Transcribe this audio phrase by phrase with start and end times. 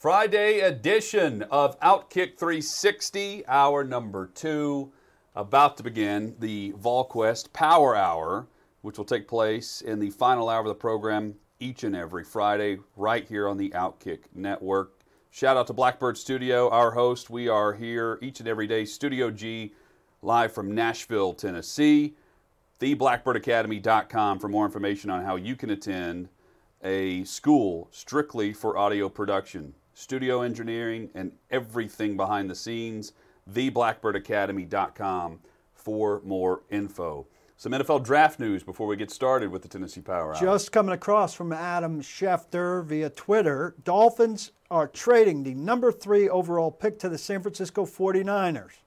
[0.00, 4.90] Friday edition of Outkick 360, hour number two,
[5.36, 8.46] about to begin the VolQuest Power Hour,
[8.80, 12.78] which will take place in the final hour of the program each and every Friday,
[12.96, 15.00] right here on the Outkick Network.
[15.30, 17.28] Shout out to Blackbird Studio, our host.
[17.28, 19.74] We are here each and every day, Studio G,
[20.22, 22.14] live from Nashville, Tennessee.
[22.80, 26.30] TheBlackbirdAcademy.com for more information on how you can attend
[26.82, 33.12] a school strictly for audio production studio engineering, and everything behind the scenes.
[33.52, 35.40] TheBlackbirdAcademy.com
[35.74, 37.26] for more info.
[37.56, 40.40] Some NFL draft news before we get started with the Tennessee Power Hour.
[40.40, 46.70] Just coming across from Adam Schefter via Twitter Dolphins are trading the number three overall
[46.70, 48.78] pick to the San Francisco 49ers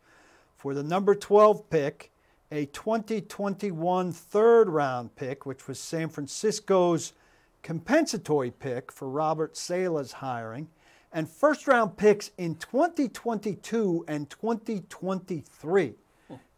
[0.56, 2.10] for the number 12 pick,
[2.52, 7.14] a 2021 third round pick, which was San Francisco's
[7.62, 10.68] compensatory pick for Robert Saleh's hiring
[11.14, 15.94] and first round picks in 2022 and 2023.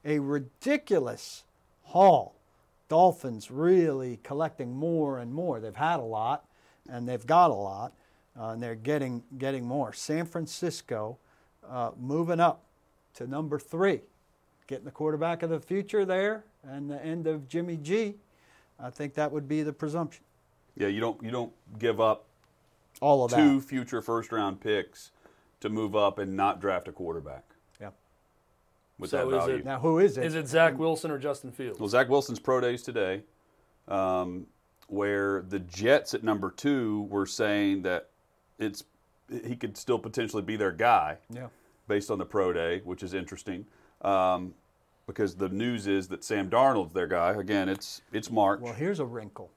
[0.06, 1.44] A ridiculous
[1.84, 2.36] haul.
[2.88, 5.60] Dolphins really collecting more and more.
[5.60, 6.46] They've had a lot
[6.90, 7.94] and they've got a lot
[8.40, 9.92] uh, and they're getting, getting more.
[9.92, 11.18] San Francisco
[11.68, 12.64] uh, moving up
[13.16, 14.02] to number three,
[14.68, 18.16] getting the quarterback of the future there and the end of Jimmy G.
[18.80, 20.24] I think that would be the presumption.
[20.78, 22.26] Yeah, you don't you don't give up
[23.02, 23.68] all of two that.
[23.68, 25.12] future first round picks
[25.60, 27.44] to move up and not draft a quarterback.
[27.82, 27.90] Yeah.
[29.00, 29.56] With So that is value.
[29.58, 30.26] it- Now, who is it?
[30.26, 31.80] Is it Zach Wilson or Justin Fields?
[31.80, 33.24] Well, Zach Wilson's pro days today,
[33.88, 34.48] um,
[34.88, 38.10] where the Jets at number two were saying that
[38.60, 38.84] it's
[39.44, 41.48] he could still potentially be their guy Yeah.
[41.88, 43.66] based on the pro day, which is interesting.
[44.02, 44.54] Um,
[45.08, 47.32] because the news is that Sam Darnold's their guy.
[47.34, 48.60] Again, it's it's March.
[48.62, 49.50] Well, here's a wrinkle.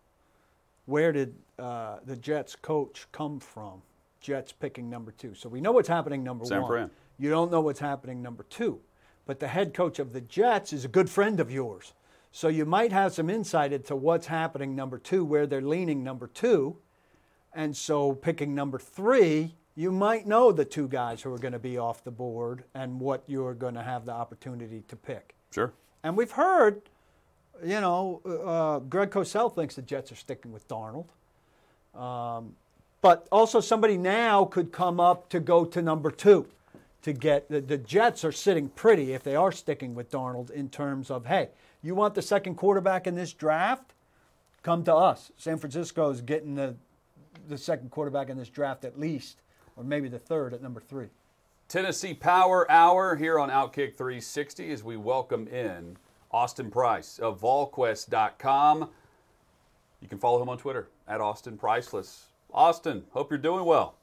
[0.88, 3.82] Where did uh, the Jets coach come from?
[4.22, 5.34] Jets picking number two.
[5.34, 6.70] So we know what's happening number San one.
[6.70, 6.90] Fran.
[7.18, 8.80] You don't know what's happening number two.
[9.26, 11.92] But the head coach of the Jets is a good friend of yours.
[12.32, 16.26] So you might have some insight into what's happening number two, where they're leaning number
[16.26, 16.78] two.
[17.52, 21.58] And so picking number three, you might know the two guys who are going to
[21.58, 25.34] be off the board and what you're going to have the opportunity to pick.
[25.52, 25.74] sure.
[26.02, 26.80] And we've heard,
[27.64, 31.06] you know, uh, Greg Cosell thinks the Jets are sticking with Darnold.
[31.94, 32.54] Um,
[33.00, 36.46] but also, somebody now could come up to go to number two
[37.02, 40.68] to get the, the Jets are sitting pretty if they are sticking with Darnold in
[40.68, 41.48] terms of, hey,
[41.82, 43.94] you want the second quarterback in this draft?
[44.62, 45.30] Come to us.
[45.36, 46.74] San Francisco is getting the,
[47.48, 49.38] the second quarterback in this draft at least,
[49.76, 51.06] or maybe the third at number three.
[51.68, 55.96] Tennessee Power Hour here on Outkick 360 as we welcome in
[56.30, 58.88] Austin Price of VolQuest.com.
[60.00, 62.26] You can follow him on Twitter at Austin Priceless.
[62.52, 63.94] Austin, hope you're doing well.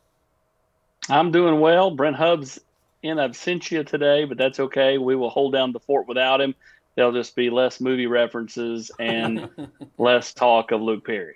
[1.09, 1.91] I'm doing well.
[1.91, 2.59] Brent Hubbs
[3.03, 4.97] in absentia today, but that's okay.
[4.97, 6.55] We will hold down the fort without him.
[6.95, 9.49] There'll just be less movie references and
[9.97, 11.35] less talk of Luke Perry.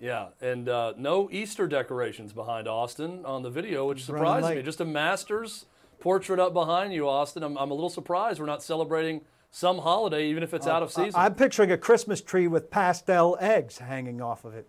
[0.00, 4.62] Yeah, and uh, no Easter decorations behind Austin on the video, which surprised me.
[4.62, 5.66] Just a Masters
[6.00, 7.42] portrait up behind you, Austin.
[7.42, 9.22] I'm, I'm a little surprised we're not celebrating
[9.54, 11.12] some holiday, even if it's out of season.
[11.14, 14.68] I- I'm picturing a Christmas tree with pastel eggs hanging off of it.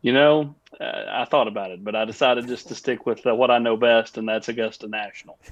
[0.00, 3.34] You know, uh, I thought about it, but I decided just to stick with uh,
[3.34, 5.38] what I know best, and that's Augusta National.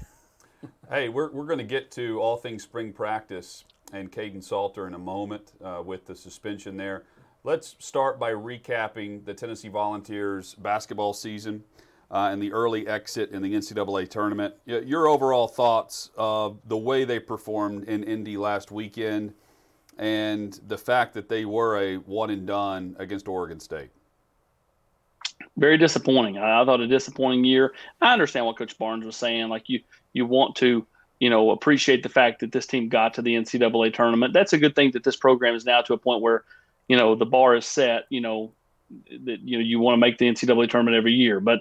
[0.89, 4.93] Hey, we're, we're going to get to all things spring practice and Kaidon Salter in
[4.93, 7.03] a moment uh, with the suspension there.
[7.43, 11.63] Let's start by recapping the Tennessee Volunteers basketball season
[12.09, 14.53] uh, and the early exit in the NCAA tournament.
[14.65, 19.33] Your overall thoughts of the way they performed in Indy last weekend
[19.97, 23.89] and the fact that they were a one and done against Oregon State.
[25.57, 26.37] very disappointing.
[26.37, 27.73] I, thought a disappointing year.
[28.01, 29.49] I understand what Coach Barnes was saying.
[29.49, 29.81] Like you,
[30.13, 30.85] you want to,
[31.19, 34.33] you know, appreciate the fact that this team got to the NCAA tournament.
[34.33, 36.43] That's a good thing that this program is now to a point where,
[36.87, 38.05] you know, the bar is set.
[38.09, 38.53] You know,
[39.25, 41.59] that you know you want to make the NCAA tournament every year, but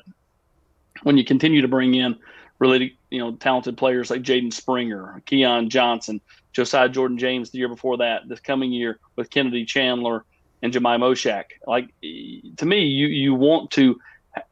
[1.03, 2.17] when you continue to bring in
[2.59, 6.21] really, you know, talented players like Jaden Springer, Keon Johnson,
[6.53, 10.25] Josiah Jordan James the year before that, this coming year with Kennedy Chandler
[10.63, 11.45] and Jahmai Mashack.
[11.67, 11.91] Like
[12.57, 14.01] to me, you you want to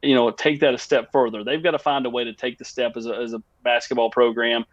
[0.01, 1.43] you know take that a step further.
[1.43, 4.09] They've got to find a way to take the step as a, as a basketball
[4.09, 4.65] program.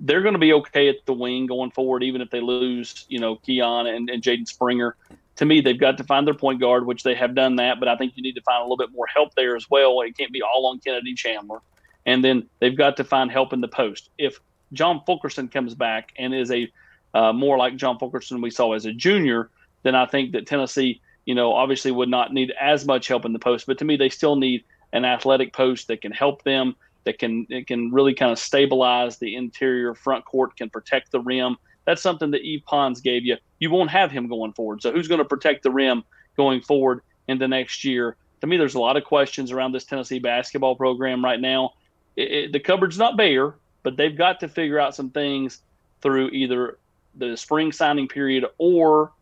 [0.00, 3.18] They're going to be okay at the wing going forward, even if they lose, you
[3.18, 4.94] know, Keon and, and Jaden Springer.
[5.38, 7.88] To me, they've got to find their point guard, which they have done that, but
[7.88, 10.00] I think you need to find a little bit more help there as well.
[10.00, 11.60] It can't be all on Kennedy Chandler.
[12.06, 14.10] And then they've got to find help in the post.
[14.18, 14.40] If
[14.72, 16.70] John Fulkerson comes back and is a
[17.14, 19.48] uh, more like John Fulkerson we saw as a junior,
[19.82, 23.32] then I think that Tennessee, you know, obviously would not need as much help in
[23.32, 23.66] the post.
[23.66, 26.74] But to me, they still need an athletic post that can help them,
[27.04, 31.20] that can it can really kind of stabilize the interior front court, can protect the
[31.20, 31.56] rim.
[31.88, 33.38] That's something that Yves Pons gave you.
[33.60, 34.82] You won't have him going forward.
[34.82, 36.04] So who's going to protect the rim
[36.36, 38.14] going forward in the next year?
[38.42, 41.72] To me, there's a lot of questions around this Tennessee basketball program right now.
[42.14, 43.54] It, it, the cupboard's not bare,
[43.84, 45.62] but they've got to figure out some things
[46.02, 46.76] through either
[47.14, 49.12] the spring signing period or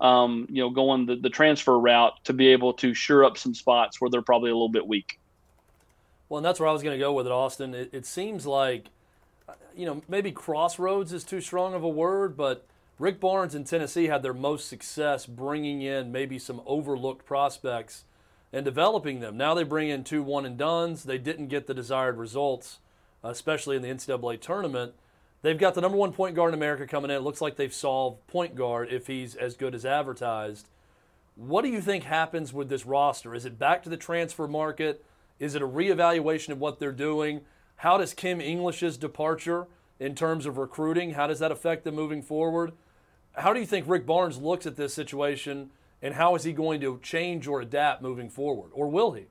[0.00, 3.54] um, you know, going the, the transfer route to be able to shore up some
[3.54, 5.20] spots where they're probably a little bit weak.
[6.30, 7.74] Well, and that's where I was going to go with it, Austin.
[7.74, 8.86] It, it seems like,
[9.76, 12.66] you know, maybe crossroads is too strong of a word, but
[12.98, 18.04] Rick Barnes in Tennessee had their most success bringing in maybe some overlooked prospects
[18.52, 19.36] and developing them.
[19.36, 21.04] Now they bring in two one and duns.
[21.04, 22.78] They didn't get the desired results,
[23.22, 24.94] especially in the NCAA tournament.
[25.42, 27.16] They've got the number one point guard in America coming in.
[27.16, 30.68] It looks like they've solved point guard if he's as good as advertised.
[31.36, 33.34] What do you think happens with this roster?
[33.34, 35.04] Is it back to the transfer market?
[35.40, 37.40] Is it a reevaluation of what they're doing?
[37.84, 39.66] How does Kim English's departure
[40.00, 42.72] in terms of recruiting, how does that affect them moving forward?
[43.34, 45.68] How do you think Rick Barnes looks at this situation
[46.00, 48.70] and how is he going to change or adapt moving forward?
[48.72, 49.26] Or will he?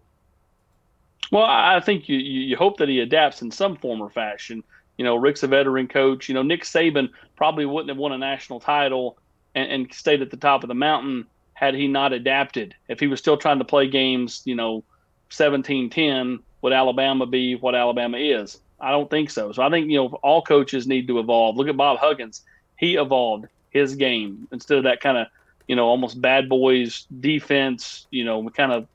[1.31, 4.63] Well, I think you, you hope that he adapts in some form or fashion.
[4.99, 6.29] You know, Rick's a veteran coach.
[6.29, 9.17] You know, Nick Saban probably wouldn't have won a national title
[9.55, 12.75] and, and stayed at the top of the mountain had he not adapted.
[12.87, 14.83] If he was still trying to play games, you know,
[15.29, 18.59] 17 10, would Alabama be what Alabama is?
[18.79, 19.51] I don't think so.
[19.51, 21.57] So I think, you know, all coaches need to evolve.
[21.57, 22.41] Look at Bob Huggins.
[22.77, 25.27] He evolved his game instead of that kind of,
[25.67, 28.87] you know, almost bad boys defense, you know, kind of,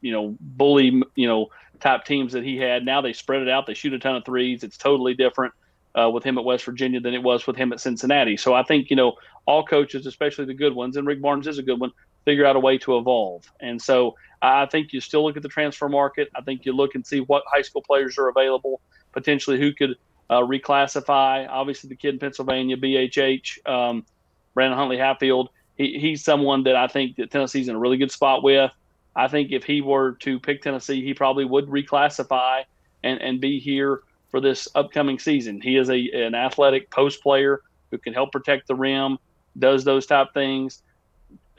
[0.00, 2.84] you know, bully, you know, type teams that he had.
[2.84, 3.66] Now they spread it out.
[3.66, 4.62] They shoot a ton of threes.
[4.62, 5.52] It's totally different
[5.98, 8.36] uh, with him at West Virginia than it was with him at Cincinnati.
[8.36, 9.16] So I think you know
[9.46, 11.92] all coaches, especially the good ones, and Rick Barnes is a good one,
[12.24, 13.50] figure out a way to evolve.
[13.60, 16.28] And so I think you still look at the transfer market.
[16.34, 18.80] I think you look and see what high school players are available,
[19.12, 19.96] potentially who could
[20.28, 21.46] uh, reclassify.
[21.48, 24.06] Obviously, the kid in Pennsylvania, BHH, um,
[24.54, 25.50] Brandon Huntley Hatfield.
[25.76, 28.70] He, he's someone that I think that Tennessee's in a really good spot with.
[29.16, 32.62] I think if he were to pick Tennessee, he probably would reclassify
[33.02, 35.60] and, and be here for this upcoming season.
[35.60, 39.18] He is a an athletic post player who can help protect the rim,
[39.58, 40.82] does those type things.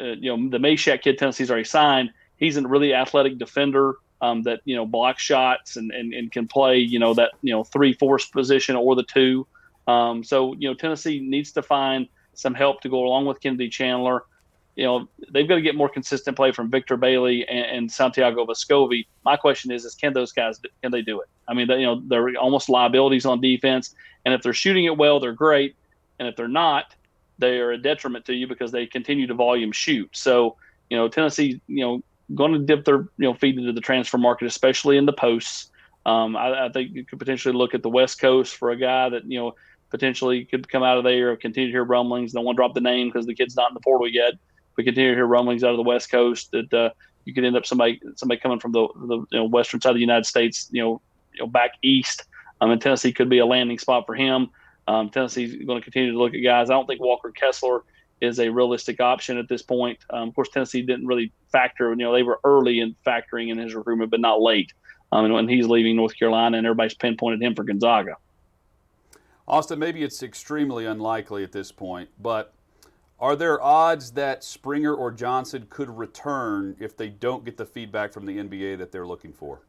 [0.01, 2.11] Uh, you know, the Mashack kid Tennessee's already signed.
[2.37, 6.47] He's a really athletic defender um, that you know blocks shots and, and, and can
[6.47, 9.47] play you know that you know three four position or the two.
[9.87, 13.69] Um, so you know Tennessee needs to find some help to go along with Kennedy
[13.69, 14.23] Chandler
[14.75, 18.45] you know, they've got to get more consistent play from Victor Bailey and, and Santiago
[18.45, 19.05] Vescovi.
[19.25, 21.27] My question is, is can those guys can they do it?
[21.47, 23.93] I mean, they, you know, they're almost liabilities on defense,
[24.25, 25.75] and if they're shooting it well, they're great,
[26.19, 26.95] and if they're not,
[27.41, 30.09] they are a detriment to you because they continue to volume shoot.
[30.13, 30.55] So,
[30.89, 32.01] you know, Tennessee, you know,
[32.33, 35.69] going to dip their you know feet into the transfer market, especially in the posts.
[36.05, 39.09] Um, I, I think you could potentially look at the West Coast for a guy
[39.09, 39.55] that you know
[39.89, 41.35] potentially could come out of there.
[41.35, 42.31] Continue to hear rumblings.
[42.31, 44.35] Don't want to drop the name because the kid's not in the portal yet
[44.77, 46.89] we continue to hear rumblings out of the West Coast that uh,
[47.25, 49.95] you could end up somebody somebody coming from the, the you know, western side of
[49.95, 51.01] the United States, you know,
[51.33, 52.25] you know back east.
[52.59, 54.49] Um, and Tennessee could be a landing spot for him.
[54.87, 56.69] Um, Tennessee's going to continue to look at guys.
[56.69, 57.83] I don't think Walker Kessler
[58.19, 59.99] is a realistic option at this point.
[60.09, 61.89] Um, of course, Tennessee didn't really factor.
[61.89, 64.71] You know, they were early in factoring in his recruitment, but not late.
[65.11, 68.15] Um, and when he's leaving North Carolina, and everybody's pinpointed him for Gonzaga.
[69.47, 72.53] Austin, maybe it's extremely unlikely at this point, but
[73.19, 78.13] are there odds that Springer or Johnson could return if they don't get the feedback
[78.13, 79.61] from the NBA that they're looking for?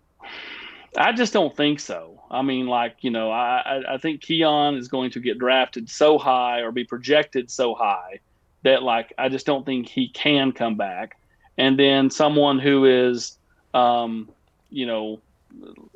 [0.96, 2.22] I just don't think so.
[2.30, 6.18] I mean, like you know, I I think Keon is going to get drafted so
[6.18, 8.20] high or be projected so high
[8.62, 11.18] that like I just don't think he can come back.
[11.58, 13.36] And then someone who is,
[13.74, 14.30] um,
[14.70, 15.20] you know,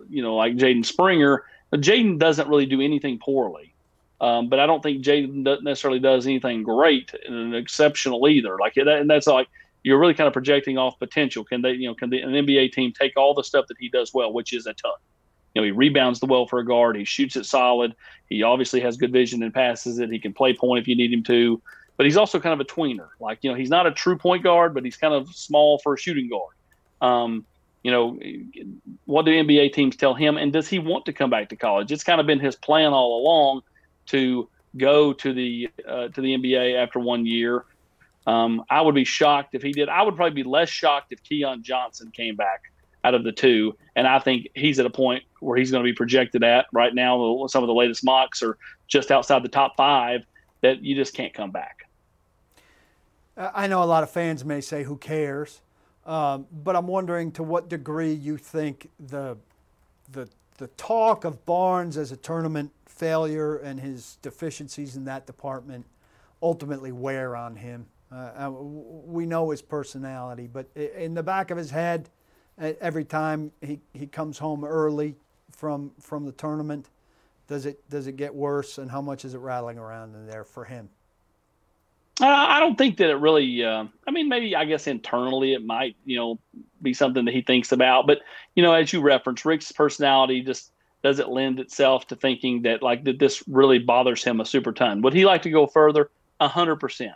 [0.09, 1.45] you know, like Jaden Springer.
[1.73, 3.75] Jaden doesn't really do anything poorly.
[4.21, 8.57] Um, but I don't think Jaden necessarily does anything great and exceptional either.
[8.59, 9.49] Like that, and that's like
[9.87, 11.45] you're really kind of projecting off potential.
[11.45, 13.89] Can they, you know, can the, an NBA team take all the stuff that he
[13.89, 14.91] does well, which is a ton?
[15.55, 16.97] You know, he rebounds the well for a guard.
[16.97, 17.95] He shoots it solid.
[18.29, 20.11] He obviously has good vision and passes it.
[20.11, 21.63] He can play point if you need him to.
[21.97, 23.11] But he's also kind of a tweener.
[23.21, 25.95] Like you know, he's not a true point guard, but he's kind of small for
[25.95, 26.57] a shooting guard.
[27.01, 27.47] Um,
[27.85, 28.19] you know,
[29.05, 30.37] what do NBA teams tell him?
[30.37, 31.93] And does he want to come back to college?
[31.93, 33.63] It's kind of been his plan all along
[34.07, 37.65] to go to the uh, to the NBA after one year.
[38.27, 39.89] Um, I would be shocked if he did.
[39.89, 42.63] I would probably be less shocked if Keon Johnson came back
[43.05, 43.77] out of the two.
[43.95, 46.93] And I think he's at a point where he's going to be projected at right
[46.93, 47.47] now.
[47.47, 50.27] Some of the latest mocks are just outside the top five
[50.63, 51.89] that you just can't come back.
[53.37, 55.61] I know a lot of fans may say, "Who cares?"
[56.07, 59.37] Um, but I'm wondering to what degree you think the
[60.11, 65.85] the the talk of Barnes as a tournament failure and his deficiencies in that department
[66.41, 67.87] ultimately wear on him.
[68.11, 72.09] Uh, we know his personality, but in the back of his head,
[72.59, 75.17] every time he, he comes home early
[75.51, 76.89] from from the tournament,
[77.49, 80.45] does it does it get worse, and how much is it rattling around in there
[80.45, 80.89] for him?
[82.21, 83.65] Uh, I don't think that it really.
[83.65, 86.39] Uh, I mean, maybe I guess internally it might, you know,
[86.81, 88.07] be something that he thinks about.
[88.07, 88.21] But
[88.55, 90.73] you know, as you reference, Rick's personality just
[91.03, 95.03] doesn't lend itself to thinking that like that this really bothers him a super ton.
[95.03, 96.11] Would he like to go further?
[96.41, 97.15] A hundred percent.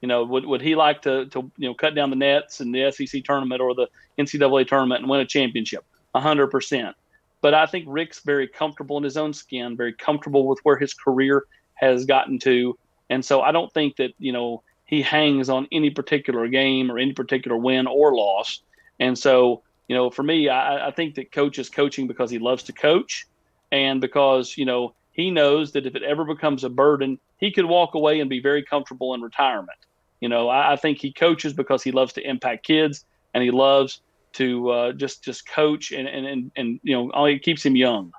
[0.00, 2.72] You know, would, would he like to, to you know cut down the nets in
[2.72, 3.88] the SEC tournament or the
[4.18, 5.84] NCAA tournament and win a championship?
[6.14, 6.96] Hundred percent.
[7.40, 10.92] But I think Rick's very comfortable in his own skin, very comfortable with where his
[10.92, 12.78] career has gotten to,
[13.08, 16.98] and so I don't think that you know he hangs on any particular game or
[16.98, 18.60] any particular win or loss.
[18.98, 22.38] And so you know, for me, I, I think that coach is coaching because he
[22.38, 23.26] loves to coach,
[23.72, 27.64] and because you know he knows that if it ever becomes a burden, he could
[27.64, 29.78] walk away and be very comfortable in retirement.
[30.20, 33.50] You know, I, I think he coaches because he loves to impact kids and he
[33.50, 34.00] loves
[34.34, 38.12] to uh, just just coach and, and, and, and you know, it keeps him young.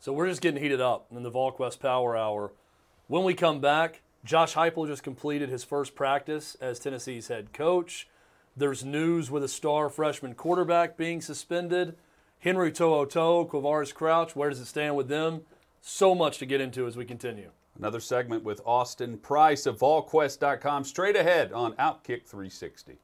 [0.00, 2.52] So we're just getting heated up in the VolQuest Power Hour.
[3.06, 8.08] When we come back, Josh Heupel just completed his first practice as Tennessee's head coach.
[8.56, 11.96] There's news with a star freshman quarterback being suspended.
[12.38, 15.42] Henry To'oTo'o, Quavaris Crouch, where does it stand with them?
[15.80, 17.50] So much to get into as we continue.
[17.76, 22.98] Another segment with Austin Price of VolQuest.com straight ahead on Outkick 360.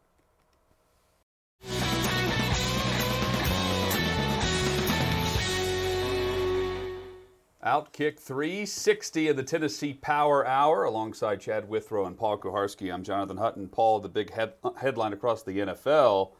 [7.65, 12.93] Outkick 360 of the Tennessee Power Hour alongside Chad Withrow and Paul Kuharsky.
[12.93, 13.69] I'm Jonathan Hutton.
[13.69, 16.31] Paul, the big head, uh, headline across the NFL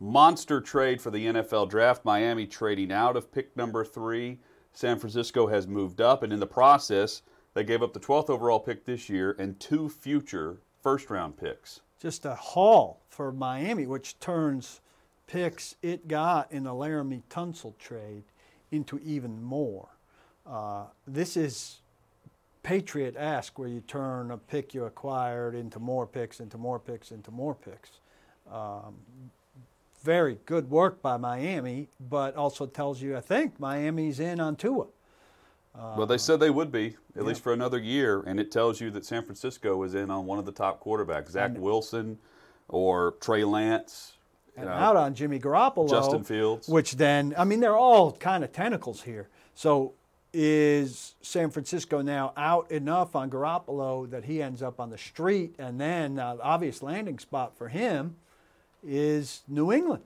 [0.00, 2.04] monster trade for the NFL draft.
[2.04, 4.40] Miami trading out of pick number three.
[4.72, 7.22] San Francisco has moved up, and in the process,
[7.54, 11.80] they gave up the 12th overall pick this year and two future first round picks.
[12.00, 14.80] Just a haul for Miami, which turns
[15.26, 18.24] picks it got in the Laremy Tunsil trade
[18.70, 19.88] into even more.
[20.46, 21.80] Uh, this is
[22.62, 27.10] Patriot esque, where you turn a pick you acquired into more picks, into more picks,
[27.10, 27.90] into more picks.
[28.50, 28.96] Um,
[30.02, 34.86] very good work by Miami, but also tells you, I think, Miami's in on Tua.
[35.76, 37.22] Well, they said they would be, at yeah.
[37.22, 40.38] least for another year, and it tells you that San Francisco is in on one
[40.38, 42.18] of the top quarterbacks, Zach and, Wilson
[42.68, 44.12] or Trey Lance.
[44.56, 45.88] And know, out on Jimmy Garoppolo.
[45.88, 46.68] Justin Fields.
[46.68, 49.28] Which then, I mean, they're all kind of tentacles here.
[49.54, 49.94] So
[50.32, 55.56] is San Francisco now out enough on Garoppolo that he ends up on the street?
[55.58, 58.14] And then uh, the obvious landing spot for him
[58.86, 60.04] is New England,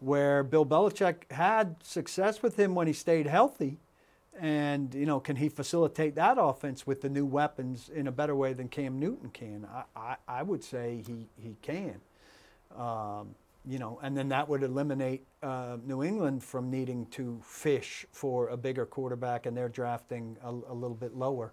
[0.00, 3.78] where Bill Belichick had success with him when he stayed healthy
[4.40, 8.34] and you know, can he facilitate that offense with the new weapons in a better
[8.34, 9.66] way than Cam Newton can?
[9.72, 12.00] I, I, I would say he he can.
[12.76, 13.34] Um,
[13.68, 18.48] you know, and then that would eliminate uh, New England from needing to fish for
[18.48, 21.52] a bigger quarterback, and they're drafting a, a little bit lower.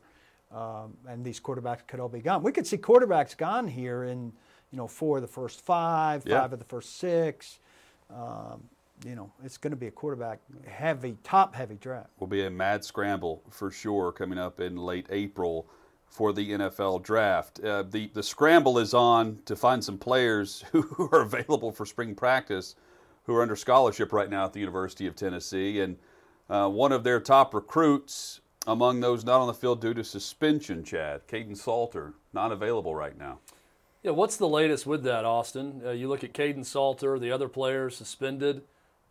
[0.51, 2.43] Um, and these quarterbacks could all be gone.
[2.43, 4.31] We could see quarterbacks gone here in,
[4.71, 6.41] you know, four of the first five, yeah.
[6.41, 7.57] five of the first six.
[8.11, 8.69] Um,
[9.05, 12.09] you know, it's going to be a quarterback heavy, top heavy draft.
[12.19, 15.67] Will be a mad scramble for sure coming up in late April
[16.07, 17.59] for the NFL draft.
[17.59, 22.15] Uh, the the scramble is on to find some players who are available for spring
[22.15, 22.75] practice,
[23.23, 25.97] who are under scholarship right now at the University of Tennessee, and
[26.49, 30.83] uh, one of their top recruits among those not on the field due to suspension,
[30.83, 33.39] Chad Kaidon Salter, not available right now.
[34.03, 35.81] Yeah, what's the latest with that, Austin?
[35.85, 38.61] Uh, you look at Kaidon Salter, the other players suspended.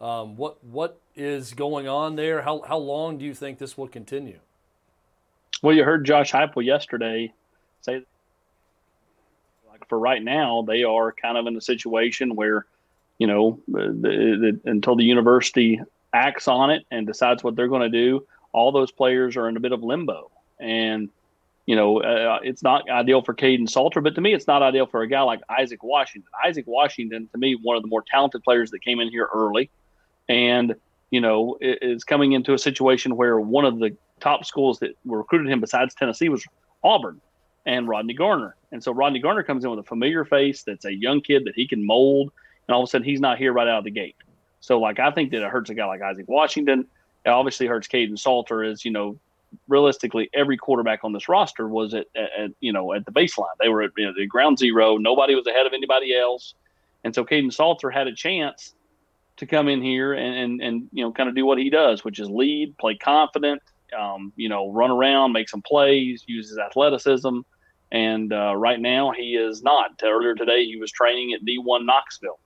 [0.03, 2.43] Um, what what is going on there?
[2.43, 4.41] How how long do you think this will continue?
[5.63, 7.33] Well, you heard Josh Heupel yesterday
[7.83, 8.03] say,
[9.71, 12.67] like for right now, they are kind of in a situation where,
[13.19, 15.81] you know, the, the, until the university
[16.13, 19.57] acts on it and decides what they're going to do, all those players are in
[19.57, 20.33] a bit of limbo.
[20.59, 21.11] And,
[21.67, 24.87] you know, uh, it's not ideal for Kaidon Salter, but to me, it's not ideal
[24.87, 26.29] for a guy like Isaac Washington.
[26.45, 29.71] Isaac Washington, to me, one of the more talented players that came in here early.
[30.29, 30.75] And,
[31.11, 35.51] you know, is coming into a situation where one of the top schools that recruited
[35.51, 36.45] him besides Tennessee was
[36.83, 37.21] Auburn
[37.67, 38.57] and Rodney Garner.
[38.71, 41.55] And so Rodney Garner comes in with a familiar face that's a young kid that
[41.55, 42.33] he can mold,
[42.67, 44.17] and all of a sudden he's not here right out of the gate.
[44.61, 46.87] So like I think that it hurts a guy like Isaac Washington.
[47.27, 49.19] It obviously hurts Kaidon Salter as, you know,
[49.69, 53.55] realistically every quarterback on this roster was at, at, you know at the baseline.
[53.61, 54.97] They were at you know, the ground zero.
[54.97, 56.55] Nobody was ahead of anybody else.
[57.05, 58.75] And so Kaidon Salter had a chance
[59.43, 62.05] to come in here and, and, and you know kind of do what he does,
[62.05, 63.61] which is lead, play confident,
[63.99, 67.41] um, you know, run around, make some plays, use his athleticism.
[67.91, 70.01] And uh, right now, he is not.
[70.03, 72.39] Earlier today, he was training at D1 Knoxville.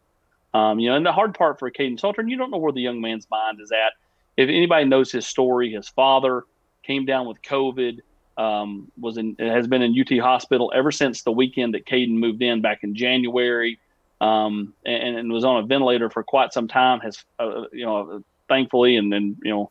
[0.55, 2.73] Um, you know, and the hard part for Kaidon Salter, and you don't know where
[2.73, 3.93] the young man's mind is at.
[4.39, 6.45] If anybody knows his story, his father
[6.83, 8.01] came down with COVID,
[8.39, 12.43] um, was in has been in UT hospital ever since the weekend that Kaidon moved
[12.43, 13.79] in back in January,
[14.21, 17.01] um, and, and, was on a ventilator for quite some time.
[17.01, 19.71] Has uh, you know, thankfully, and then you know,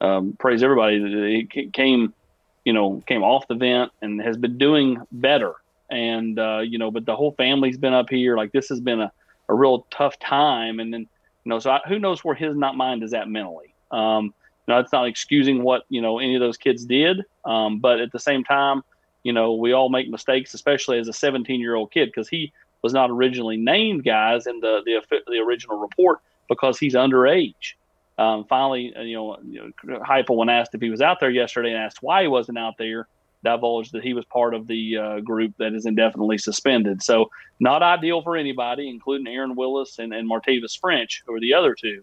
[0.00, 2.14] um, praise everybody that he came,
[2.64, 5.54] you know, came off the vent and has been doing better.
[5.90, 8.36] And uh, you know, but the whole family's been up here.
[8.36, 9.12] Like this has been a
[9.50, 10.80] a real tough time.
[10.80, 13.74] And then, you know, so I, who knows where his not mind is at mentally.
[13.90, 14.26] Um,
[14.66, 17.22] you know, it's not excusing what, you know, any of those kids did.
[17.44, 18.82] Um, but at the same time,
[19.24, 22.52] you know, we all make mistakes, especially as a 17 year old kid, because he
[22.82, 27.74] was not originally named guys in the, the, the original report because he's underage.
[28.18, 31.70] Um, finally, uh, you know, you know, when asked if he was out there yesterday
[31.70, 33.08] and asked why he wasn't out there,
[33.42, 37.02] divulged that he was part of the uh, group that is indefinitely suspended.
[37.02, 41.54] So not ideal for anybody, including Aaron Willis and, and Martavius French, who are the
[41.54, 42.02] other two.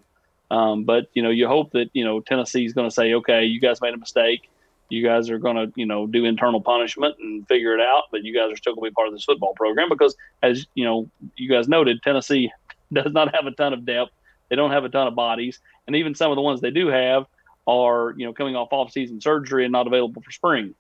[0.50, 3.44] Um, but you know, you hope that you know Tennessee is going to say, okay,
[3.44, 4.50] you guys made a mistake.
[4.90, 8.24] You guys are going to you know do internal punishment and figure it out, but
[8.24, 10.86] you guys are still going to be part of this football program because, as you
[10.86, 12.52] know, you guys noted, Tennessee
[12.94, 14.12] does not have a ton of depth.
[14.50, 16.88] They don't have a ton of bodies, and even some of the ones they do
[16.88, 17.26] have
[17.68, 20.74] are you know coming off off-season surgery and not available for spring.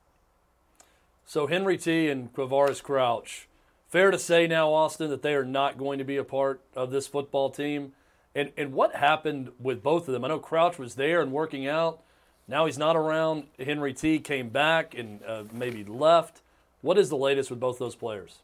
[1.26, 3.50] So Henry T and Quavaris Crouch,
[3.90, 6.90] fair to say now, Austin, that they are not going to be a part of
[6.90, 7.92] this football team.
[8.34, 10.24] And and what happened with both of them?
[10.24, 12.02] I know Crouch was there and working out.
[12.48, 13.44] Now he's not around.
[13.60, 16.42] Henry T came back and uh, maybe left.
[16.82, 18.40] What is the latest with both those players?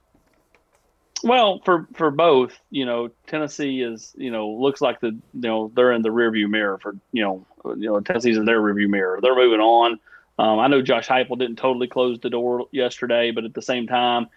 [1.24, 5.72] Well, for for both, you know, Tennessee is, you know, looks like the, you know,
[5.74, 7.46] they're in the rearview mirror for, you know,
[7.78, 9.20] you know, Tennessee's in their rearview mirror.
[9.22, 10.00] They're moving on.
[10.38, 13.88] Um, I know Josh Heupel didn't totally close the door yesterday, but at the same
[13.88, 14.28] time,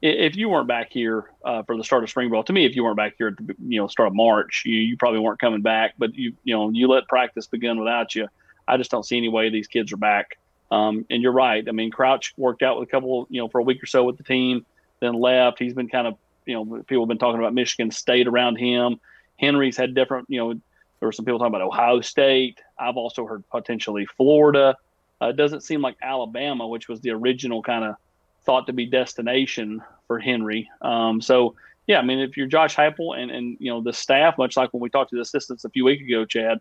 [0.00, 2.74] if you weren't back here uh, for the start of spring ball, to me, if
[2.74, 5.38] you weren't back here at the you know start of March, you, you probably weren't
[5.38, 5.94] coming back.
[5.96, 8.26] But you you know you let practice begin without you.
[8.66, 10.38] I just don't see any way these kids are back.
[10.70, 11.66] Um, and you're right.
[11.68, 14.04] I mean, Crouch worked out with a couple, you know, for a week or so
[14.04, 14.64] with the team,
[15.00, 15.58] then left.
[15.58, 18.98] He's been kind of, you know, people have been talking about Michigan State around him.
[19.38, 22.60] Henry's had different, you know, there were some people talking about Ohio State.
[22.78, 24.76] I've also heard potentially Florida.
[25.20, 27.96] Uh, it doesn't seem like Alabama, which was the original kind of
[28.44, 30.70] thought to be destination for Henry.
[30.80, 31.54] Um, so
[31.86, 34.72] yeah, I mean, if you're Josh Heupel and and you know the staff, much like
[34.72, 36.60] when we talked to the assistants a few weeks ago, Chad,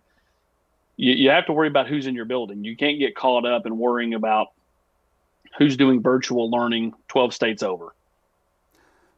[1.02, 2.64] you, you have to worry about who's in your building.
[2.64, 4.50] You can't get caught up in worrying about
[5.58, 7.96] who's doing virtual learning 12 states over.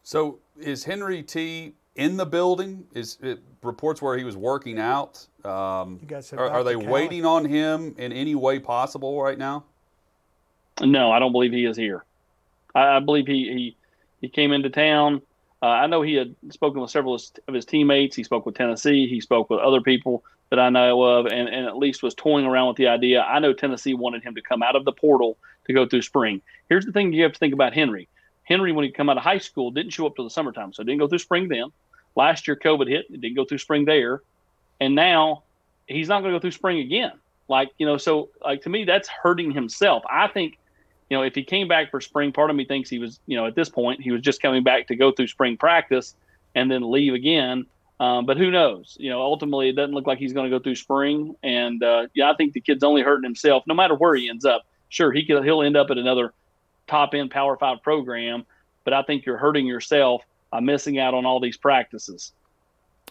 [0.02, 2.86] So is Henry T in the building?
[2.94, 5.28] Is it reports where he was working out?
[5.44, 9.66] Um, you guys are, are they waiting on him in any way possible right now?
[10.82, 12.06] No, I don't believe he is here.
[12.74, 13.78] I, I believe he, he
[14.22, 15.22] he came into town.
[15.64, 18.18] Uh, I know he had spoken with several of his teammates.
[18.18, 19.08] He spoke with Tennessee.
[19.08, 22.46] He spoke with other people that I know of, and, and at least was toying
[22.46, 23.22] around with the idea.
[23.22, 26.42] I know Tennessee wanted him to come out of the portal to go through spring.
[26.68, 28.10] Here's the thing you have to think about Henry.
[28.44, 30.84] Henry, when he come out of high school, didn't show up till the summertime, so
[30.84, 31.72] didn't go through spring then.
[32.18, 34.22] Last year, COVID hit, it didn't go through spring there,
[34.82, 35.44] and now
[35.88, 37.14] he's not going to go through spring again.
[37.48, 40.04] Like you know, so like to me, that's hurting himself.
[40.10, 40.58] I think,
[41.10, 43.38] you know, if he came back for spring, part of me thinks he was, you
[43.38, 46.16] know, at this point he was just coming back to go through spring practice
[46.56, 47.66] and then leave again.
[48.00, 48.98] Um, but who knows?
[49.00, 51.36] You know, ultimately, it doesn't look like he's going to go through spring.
[51.44, 53.64] And uh, yeah, I think the kid's only hurting himself.
[53.68, 56.34] No matter where he ends up, sure he could, he'll end up at another
[56.88, 58.46] top end Power Five program.
[58.84, 62.34] But I think you're hurting yourself by missing out on all these practices.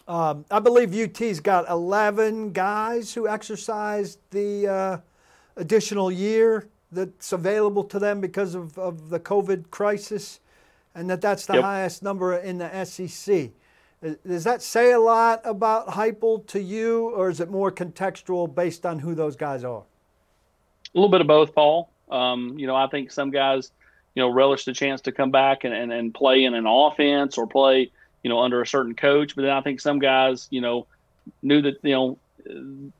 [0.07, 4.97] Um, I believe UT's got 11 guys who exercised the uh,
[5.55, 10.39] additional year that's available to them because of, of the COVID crisis,
[10.95, 11.63] and that that's the yep.
[11.63, 13.51] highest number in the SEC.
[14.27, 18.85] Does that say a lot about Heupel to you, or is it more contextual based
[18.85, 19.81] on who those guys are?
[19.81, 19.83] A
[20.93, 21.89] little bit of both, Paul.
[22.11, 23.71] Um, you know, I think some guys,
[24.13, 27.37] you know, relish the chance to come back and, and, and play in an offense
[27.37, 27.91] or play,
[28.23, 29.35] you know, under a certain coach.
[29.35, 30.85] But then I think some guys, you know,
[31.41, 32.17] knew that, you know,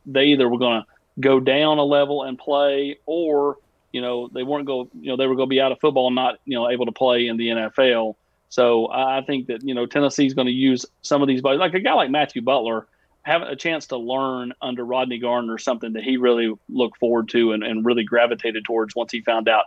[0.06, 0.88] they either were going to
[1.20, 3.58] go down a level and play or,
[3.94, 6.08] you know, they weren't going, you know, they were going to be out of football
[6.08, 8.16] and not, you know, able to play in the NFL.
[8.54, 11.74] So I think that you know Tennessee's going to use some of these guys, like
[11.74, 12.88] a guy like Matthew Butler,
[13.24, 17.54] having a chance to learn under Rodney Garner something that he really looked forward to
[17.54, 19.66] and, and really gravitated towards once he found out,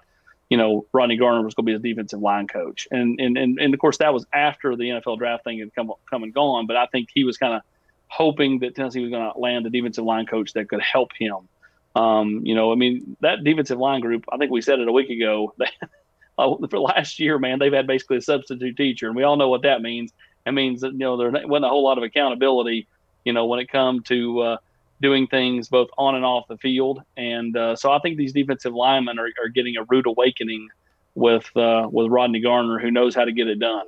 [0.50, 2.86] you know, Rodney Garner was going to be his defensive line coach.
[2.92, 5.92] And, and and and of course that was after the NFL draft thing had come
[6.08, 6.68] come and gone.
[6.68, 7.62] But I think he was kind of
[8.06, 11.48] hoping that Tennessee was going to land a defensive line coach that could help him.
[11.96, 14.92] Um, you know, I mean, that defensive line group, I think we said it a
[14.92, 15.54] week ago,
[16.38, 19.48] uh, for last year, man, they've had basically a substitute teacher, and we all know
[19.48, 20.12] what that means.
[20.44, 22.86] It means that you know there wasn't a whole lot of accountability,
[23.24, 24.56] you know, when it come to uh,
[25.00, 27.00] doing things both on and off the field.
[27.16, 30.68] And uh, so I think these defensive linemen are, are getting a rude awakening
[31.14, 33.86] with uh, with Rodney Garner, who knows how to get it done.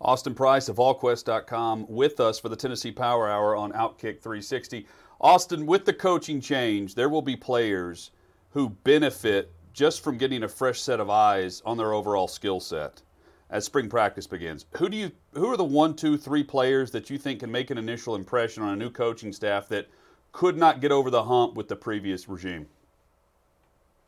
[0.00, 4.86] Austin Price of VolQuest.com with us for the Tennessee Power Hour on Outkick 360.
[5.20, 8.10] Austin, with the coaching change, there will be players
[8.50, 13.02] who benefit just from getting a fresh set of eyes on their overall skill set
[13.50, 14.66] as spring practice begins.
[14.76, 17.70] Who do you who are the one, two, three players that you think can make
[17.70, 19.86] an initial impression on a new coaching staff that
[20.32, 22.66] could not get over the hump with the previous regime?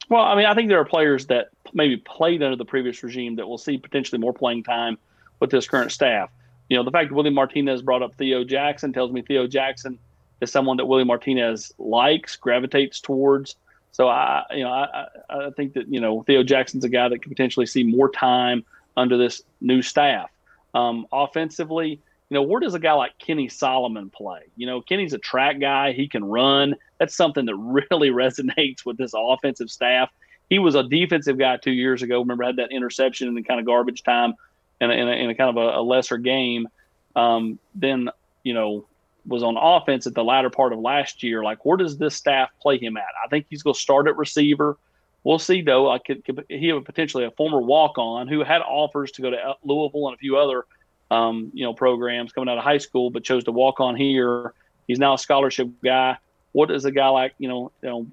[0.08, 3.36] Well, I mean, I think there are players that maybe played under the previous regime
[3.36, 4.98] that will see potentially more playing time
[5.38, 6.30] with this current staff.
[6.68, 9.98] You know, the fact that Willie Martinez brought up Theo Jackson tells me Theo Jackson
[10.40, 13.56] is someone that Willie Martinez likes, gravitates towards.
[13.92, 17.20] So I, you know, I, I think that you know Theo Jackson's a guy that
[17.20, 18.64] could potentially see more time
[18.96, 20.30] under this new staff.
[20.74, 24.42] Um, offensively, you know, where does a guy like Kenny Solomon play?
[24.56, 26.76] You know, Kenny's a track guy; he can run.
[26.98, 27.56] That's something that
[27.90, 30.10] really resonates with this offensive staff.
[30.50, 32.20] He was a defensive guy two years ago.
[32.20, 34.34] Remember, had that interception in the kind of garbage time,
[34.80, 36.68] in a, in a, in a kind of a, a lesser game.
[37.16, 38.10] Um, then
[38.44, 38.86] you know
[39.28, 41.42] was on offense at the latter part of last year.
[41.44, 43.04] Like, where does this staff play him at?
[43.24, 44.78] I think he's going to start at receiver.
[45.22, 45.90] We'll see, though.
[45.90, 49.30] I could, could, he have potentially a former walk on who had offers to go
[49.30, 50.64] to Louisville and a few other,
[51.10, 54.54] um, you know, programs coming out of high school, but chose to walk on here.
[54.86, 56.16] He's now a scholarship guy.
[56.52, 58.06] What does a guy like you know, you know,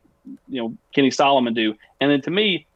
[0.50, 1.76] you know, Kenny Solomon do?
[2.02, 2.68] And then to me,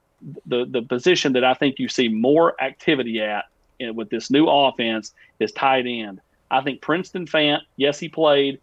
[0.45, 3.45] the the position that I think you see more activity at
[3.93, 6.21] with this new offense is tight end.
[6.51, 8.59] I think Princeton Fant, yes, he played,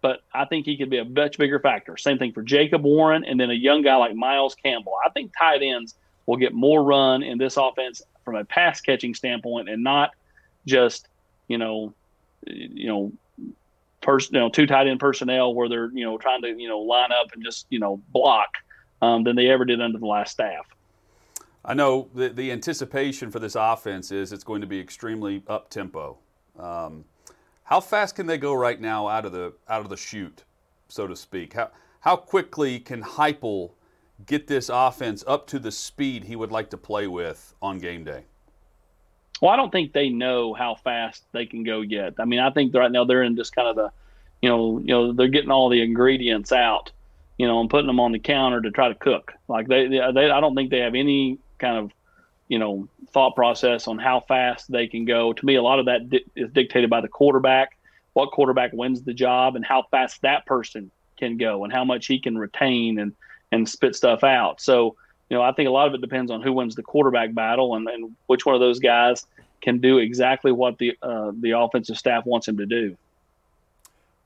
[0.00, 1.96] but I think he could be a much bigger factor.
[1.96, 4.94] Same thing for Jacob Warren and then a young guy like Miles Campbell.
[5.04, 5.94] I think tight ends
[6.26, 10.10] will get more run in this offense from a pass catching standpoint and not
[10.66, 11.08] just,
[11.48, 11.94] you know,
[12.46, 13.12] you know,
[14.00, 16.80] person, you know, two tight end personnel where they're, you know, trying to, you know,
[16.80, 18.48] line up and just, you know, block
[19.00, 20.66] um, than they ever did under the last staff.
[21.64, 25.70] I know the, the anticipation for this offense is it's going to be extremely up
[25.70, 26.18] tempo.
[26.58, 27.04] Um,
[27.64, 30.44] how fast can they go right now out of the out of the chute,
[30.88, 31.54] so to speak?
[31.54, 31.70] How
[32.00, 33.72] how quickly can Heupel
[34.26, 38.04] get this offense up to the speed he would like to play with on game
[38.04, 38.24] day?
[39.40, 42.14] Well, I don't think they know how fast they can go yet.
[42.18, 43.90] I mean, I think right now they're in just kind of the,
[44.40, 46.92] you know, you know, they're getting all the ingredients out,
[47.38, 49.32] you know, and putting them on the counter to try to cook.
[49.48, 51.90] Like they, they, I don't think they have any kind of
[52.52, 55.32] you know thought process on how fast they can go.
[55.32, 57.78] To me, a lot of that di- is dictated by the quarterback.
[58.12, 62.06] What quarterback wins the job, and how fast that person can go, and how much
[62.06, 63.14] he can retain and
[63.52, 64.60] and spit stuff out.
[64.60, 64.96] So,
[65.30, 67.74] you know, I think a lot of it depends on who wins the quarterback battle
[67.74, 69.26] and, and which one of those guys
[69.62, 72.98] can do exactly what the uh, the offensive staff wants him to do.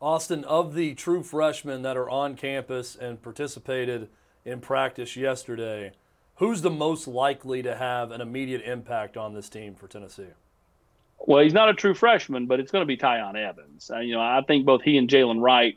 [0.03, 4.09] Austin, of the true freshmen that are on campus and participated
[4.45, 5.93] in practice yesterday,
[6.37, 10.29] who's the most likely to have an immediate impact on this team for Tennessee?
[11.19, 13.91] Well, he's not a true freshman, but it's going to be Tiyon Evans.
[13.93, 15.77] Uh, you know, I think both he and Jaylen Wright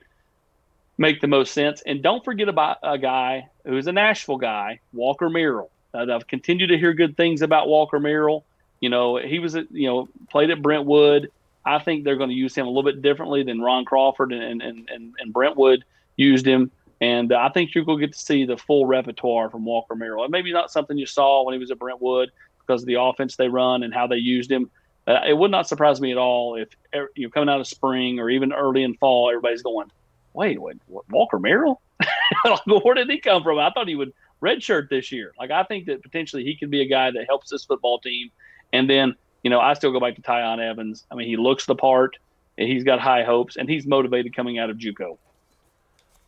[0.98, 1.82] make the most sense.
[1.86, 5.72] And don't forget about a guy who's a Nashville guy, Walker Merrill.
[5.94, 8.46] Uh, I've continued to hear good things about Walker Merrill.
[8.80, 11.32] You know, he was, you know, played at Brentwood.
[11.66, 14.62] I think they're going to use him a little bit differently than Ron Crawford and,
[14.62, 15.84] and, and, and Brentwood
[16.16, 16.72] used him.
[17.02, 20.24] And I think you're going to get to see the full repertoire from Walker Merrill.
[20.24, 23.36] And maybe not something you saw when he was at Brentwood because of the offense
[23.36, 24.70] they run and how they used him.
[25.08, 27.68] Uh, it would not surprise me at all if er, you know coming out of
[27.68, 29.90] spring or even early in fall, everybody's going,
[30.34, 31.82] "Wait, wait, what, Walker Merrill?
[32.68, 33.58] Where did he come from?
[33.58, 36.82] I thought he would redshirt this year." Like I think that potentially he could be
[36.82, 38.30] a guy that helps this football team.
[38.72, 41.06] And then you know, I still go back to Tiyon Evans.
[41.10, 42.18] I mean, he looks the part,
[42.58, 45.18] he's got high hopes, and he's motivated coming out of JUCO.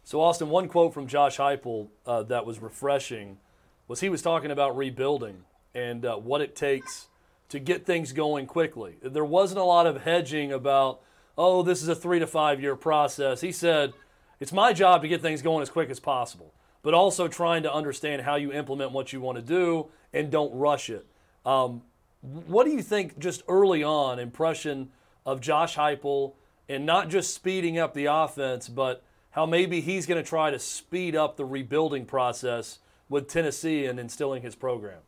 [0.04, 3.38] So, Austin, one quote from Josh Heupel uh, that was refreshing
[3.88, 5.44] was he was talking about rebuilding
[5.76, 7.08] and uh, what it takes
[7.50, 8.96] to get things going quickly.
[9.02, 11.02] There wasn't a lot of hedging about,
[11.38, 13.42] oh, this is a three to five year process.
[13.42, 13.94] He said,
[14.40, 17.74] it's my job to get things going as quick as possible, but also trying to
[17.74, 21.06] understand how you implement what you want to do and don't rush it.
[21.46, 21.84] Um,
[22.22, 24.90] what do you think, just early on, impression
[25.26, 26.34] of Josh Heupel
[26.70, 30.60] and not just speeding up the offense, but how maybe he's going to try to
[30.60, 35.00] speed up the rebuilding process with Tennessee and instilling his program?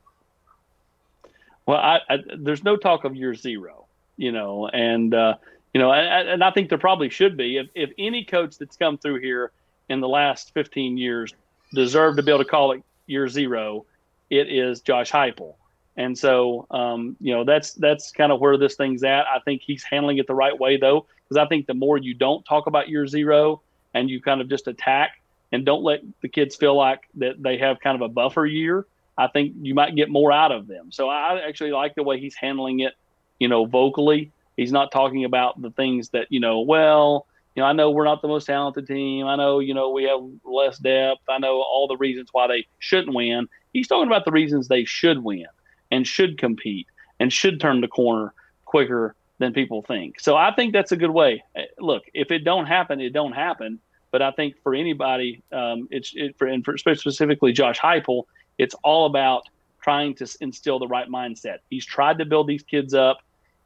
[1.66, 3.86] Well, I, I, there's no talk of year zero,
[4.18, 5.36] you know, and uh,
[5.74, 7.58] you know, and, and I think there probably should be.
[7.58, 9.52] If, if any coach that's come through here
[9.90, 11.34] in the last 15 years
[11.74, 13.86] deserved to be able to call it year zero,
[14.30, 15.56] it is Josh Heupel.
[15.96, 19.26] And so, um, you know, that's that's kind of where this thing's at.
[19.28, 22.14] I think he's handling it the right way, though, because I think the more you
[22.14, 23.62] don't talk about year zero
[23.94, 27.58] and you kind of just attack and don't let the kids feel like that they
[27.58, 28.86] have kind of a buffer year,
[29.18, 30.92] I think you might get more out of them.
[30.92, 32.94] So I actually like the way he's handling it,
[33.40, 34.32] you know, vocally.
[34.58, 38.06] He's not talking about the things that, you know, well, you know, I know we're
[38.06, 39.28] not the most talented team.
[39.28, 41.22] I know, you know, we have less depth.
[41.30, 43.48] I know all the reasons why they shouldn't win.
[43.74, 45.46] He's talking about the reasons they should win
[45.92, 46.88] and should compete
[47.20, 48.34] and should turn the corner
[48.66, 50.20] quicker than people think.
[50.20, 51.44] So I think that's a good way.
[51.56, 53.80] Eh, look, if it don't happen, it don't happen.
[54.12, 58.24] But I think for anybody, um, it's it, for and for specifically Josh Heupel,
[58.58, 59.44] it's all about
[59.82, 61.58] trying to instill the right mindset.
[61.70, 63.20] He's tried to build these kids up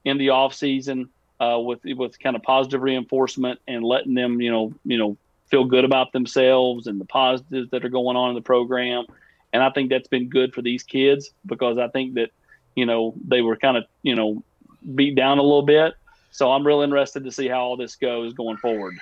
[0.05, 1.09] in the off season
[1.39, 5.65] uh, with with kind of positive reinforcement and letting them, you know, you know, feel
[5.65, 9.05] good about themselves and the positives that are going on in the program.
[9.53, 12.31] And I think that's been good for these kids because I think that,
[12.75, 14.43] you know, they were kind of, you know,
[14.95, 15.93] beat down a little bit.
[16.31, 18.95] So I'm real interested to see how all this goes going forward.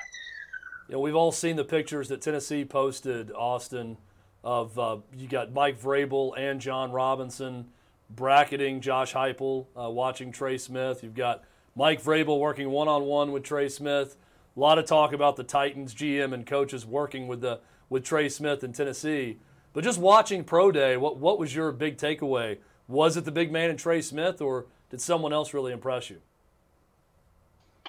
[0.87, 3.97] You know, we've all seen the pictures that Tennessee posted, Austin,
[4.43, 7.65] of uh, you got Mike Vrabel and Jon Robinson
[8.09, 11.03] bracketing Josh Heupel, uh, watching Trey Smith.
[11.03, 11.43] You've got
[11.75, 14.15] Mike Vrabel working one on one with Trey Smith.
[14.55, 17.59] A lot of talk about the Titans GM and coaches working with the
[17.89, 19.39] with Trey Smith in Tennessee.
[19.73, 22.59] But just watching pro day, what what was your big takeaway?
[22.87, 26.21] Was it the big man in Trey Smith, or did someone else really impress you?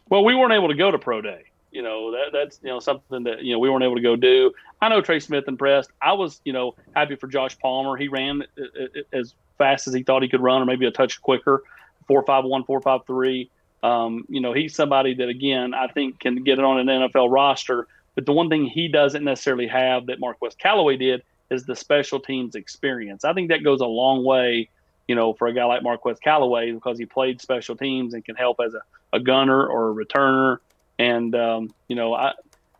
[0.09, 1.45] Well, we weren't able to go to pro day.
[1.73, 4.17] You know that that's you know something that you know we weren't able to go
[4.17, 4.53] do.
[4.81, 5.91] I know Trey Smith impressed.
[6.01, 7.97] I was you know happy for Josh Palmer.
[7.97, 10.91] He ran uh, uh, as fast as he thought he could run, or maybe a
[10.91, 11.65] touch quicker.
[12.07, 13.51] Four five one, four five three.
[13.83, 17.31] Um, you know he's somebody that again I think can get it on an NFL
[17.31, 17.87] roster.
[18.15, 22.21] But the one thing he doesn't necessarily have that Marquez Callaway did is the special
[22.21, 23.25] teams experience.
[23.25, 24.71] I think that goes a long way,
[25.09, 28.37] you know, for a guy like Marquez Callaway because he played special teams and can
[28.37, 28.81] help as a,
[29.13, 30.59] a gunner or a returner
[30.99, 32.33] and um, you know, I,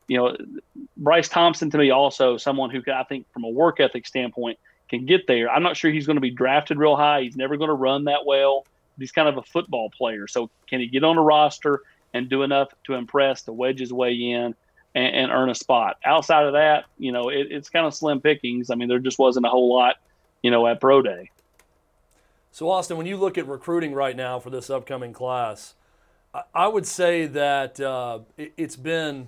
[0.09, 0.37] you know,
[0.97, 4.59] Bryce Thompson to me also someone who can, I think from a work ethic standpoint
[4.89, 5.51] can get there.
[5.51, 7.23] I'm not sure he's going to be drafted real high.
[7.23, 8.67] He's never going to run that well.
[8.99, 10.27] He's kind of a football player.
[10.27, 11.83] So can he get on a roster
[12.15, 14.55] and do enough to impress to wedge his way in
[14.95, 15.99] and, and earn a spot?
[16.05, 18.71] Outside of that, you know, it, it's kind of slim pickings.
[18.71, 19.97] I mean, there just wasn't a whole lot,
[20.43, 21.31] you know, at pro day.
[22.57, 25.75] So Austin, when you look at recruiting right now for this upcoming class,
[26.55, 29.27] I would say that uh, it, has been,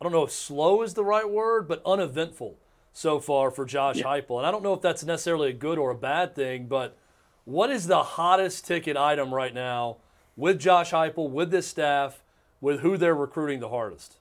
[0.00, 2.56] I don't know if slow is the right word, but uneventful
[2.92, 4.06] so far for Josh yeah.
[4.06, 4.38] Heupel.
[4.38, 6.98] And I don't know if that's necessarily a good or a bad thing, but
[7.44, 9.98] what is the hottest ticket item right now
[10.36, 12.24] with Josh Heupel, with this staff,
[12.60, 14.16] with who they're recruiting the hardest?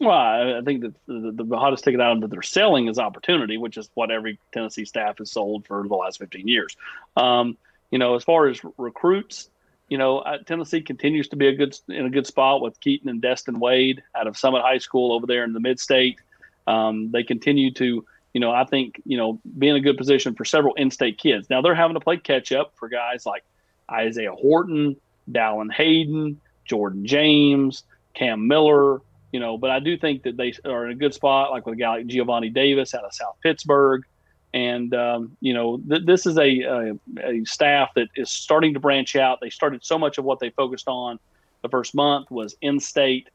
[0.00, 3.76] Well, I think that the, the, hottest ticket item that they're selling is opportunity, which
[3.76, 6.76] is what every Tennessee staff has sold for the last 15 years.
[7.16, 7.56] Um,
[7.92, 9.48] you know, as far as recruits,
[9.88, 13.20] you know, Tennessee continues to be a good in a good spot with Keaton and
[13.20, 16.18] Destin Wade out of Summit High School over there in the Mid-State.
[16.66, 20.34] Um, they continue to, you know, I think, you know, be in a good position
[20.34, 21.48] for several in-state kids.
[21.50, 23.44] Now they're having to play catch up for guys like
[23.88, 24.96] Isaiah Horton,
[25.30, 29.00] Dallan Hayden, Jordan James, Cam Miller,
[29.34, 31.72] you know, but I do think that they are in a good spot, like with
[31.72, 34.04] a guy like Giovanni Davis out of South Pittsburg.
[34.52, 38.78] And um, you know, th- this is a, a, a, staff that is starting to
[38.78, 39.40] branch out.
[39.40, 41.18] They started so much of what they focused on
[41.62, 43.28] the first month was in state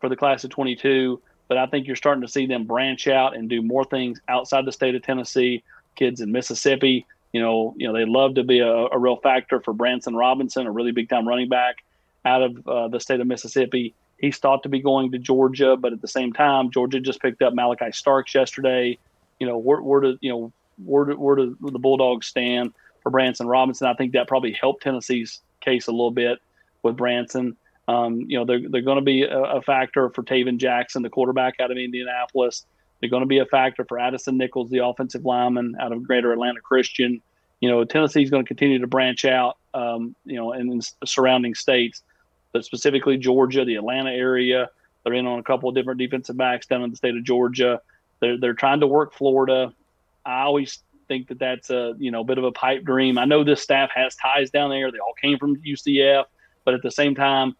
[0.00, 1.20] for the class of 22.
[1.48, 4.64] But I think you're starting to see them branch out and do more things outside
[4.66, 5.64] the state of Tennessee.
[5.96, 9.60] Kids in Mississippi, you know, you know, they love to be a, a real factor
[9.60, 11.78] for Branson Robinson, a really big time running back
[12.24, 13.96] out of uh, the state of Mississippi.
[14.20, 17.42] He's thought to be going to Georgia, but at the same time, Georgia just picked
[17.42, 18.98] up Malachi Starks yesterday.
[19.38, 20.52] You know, where, where do you know
[20.84, 22.72] where where do the Bulldogs stand?
[23.02, 23.86] for Branson Robinson.
[23.86, 26.38] I think that probably helped Tennessee's case a little bit
[26.82, 27.56] with Branson.
[27.88, 31.10] Um, you know, they're, they're going to be a, a, factor for Tayven Jackson, the
[31.10, 32.64] quarterback out of Indianapolis.
[33.00, 36.32] They're going to be a factor for Addison Nichols, the offensive lineman out of Greater
[36.32, 37.20] Atlanta Christian.
[37.60, 41.54] You know, Tennessee's going to continue to branch out, um, you know, in, in surrounding
[41.54, 42.02] states,
[42.52, 44.70] but specifically Georgia, the Atlanta area.
[45.04, 47.80] They're in on a couple of different defensive backs down in the state of Georgia.
[48.20, 49.72] They're, they're trying to work Florida.
[50.26, 53.18] I always think that that's a you know bit of a pipe dream.
[53.18, 54.92] I know this staff has ties down there.
[54.92, 56.24] They all came from UCF,
[56.64, 57.56] but at the same time,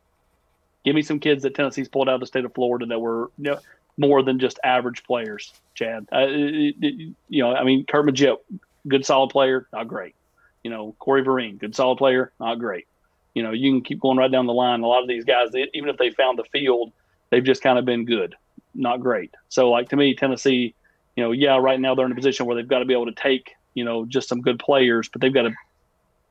[0.85, 3.31] give me some kids that Tennessee's pulled out of the state of Florida that were
[3.39, 3.59] you know,
[3.97, 5.53] more than just average players.
[5.75, 8.39] Chad, uh, it, it, you know, I mean, Curt Maggitt,
[8.87, 10.15] good solid player, not great.
[10.63, 12.87] You know, Corey Vereen, good solid player, not great.
[13.35, 14.81] You know, you can keep going right down the line.
[14.81, 16.93] A lot of these guys, even if they found the field,
[17.31, 18.35] they've just kind of been good,
[18.75, 19.35] not great.
[19.49, 20.75] So, like to me, Tennessee,
[21.17, 23.07] you know, yeah, right now they're in a position where they've got to be able
[23.07, 25.53] to take, you know, just some good players, but they've got to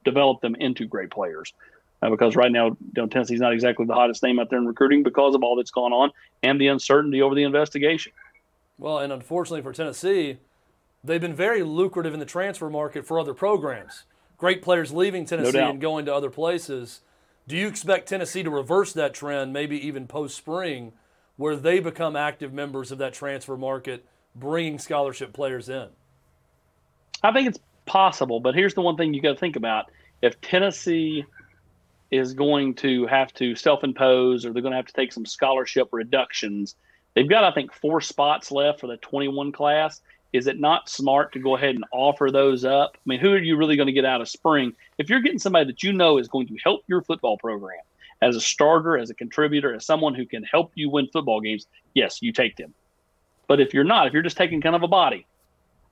[0.03, 1.53] develop them into great players.
[2.01, 4.65] Uh, because right now, you know, Tennessee's not exactly the hottest name out there in
[4.65, 6.11] recruiting because of all that's gone on
[6.43, 8.13] and the uncertainty over the investigation.
[8.77, 10.37] Well, and unfortunately for Tennessee,
[11.03, 14.05] they've been very lucrative in the transfer market for other programs.
[14.39, 17.01] Great players leaving Tennessee no and going to other places.
[17.45, 20.93] Do you expect Tennessee to reverse that trend, maybe even post spring,
[21.35, 25.89] where they become active members of that transfer market, bringing scholarship players in?
[27.21, 30.39] I think it's possible, but here's the one thing you got to think about: if
[30.39, 31.25] Tennessee
[32.09, 35.89] is going to have to self-impose, or they're going to have to take some scholarship
[35.91, 36.75] reductions,
[37.13, 41.33] they've got I think four spots left for the 21 class is it not smart
[41.33, 42.91] to go ahead and offer those up?
[42.95, 44.73] I mean, who are you really going to get out of spring?
[44.97, 47.79] If you're getting somebody that you know is going to help your football program
[48.21, 51.67] as a starter, as a contributor, as someone who can help you win football games,
[51.93, 52.73] yes, you take them.
[53.47, 55.25] But if you're not, if you're just taking kind of a body,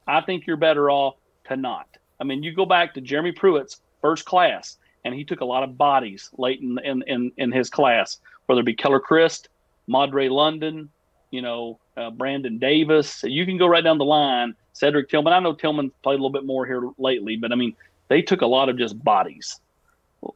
[0.08, 1.88] I think you're better off to not.
[2.20, 5.64] I mean, you go back to Jeremy Pruitt's first class, and he took a lot
[5.64, 9.48] of bodies late in in, in, in his class, whether it be Keller Chryst,
[9.88, 10.90] Madre London,
[11.32, 13.24] you know, uh, Brandon Davis.
[13.24, 14.56] You can go right down the line.
[14.74, 15.34] Cedric Tillman.
[15.34, 17.76] I know Tillman played a little bit more here lately, but I mean,
[18.10, 19.60] they took a lot of just bodies,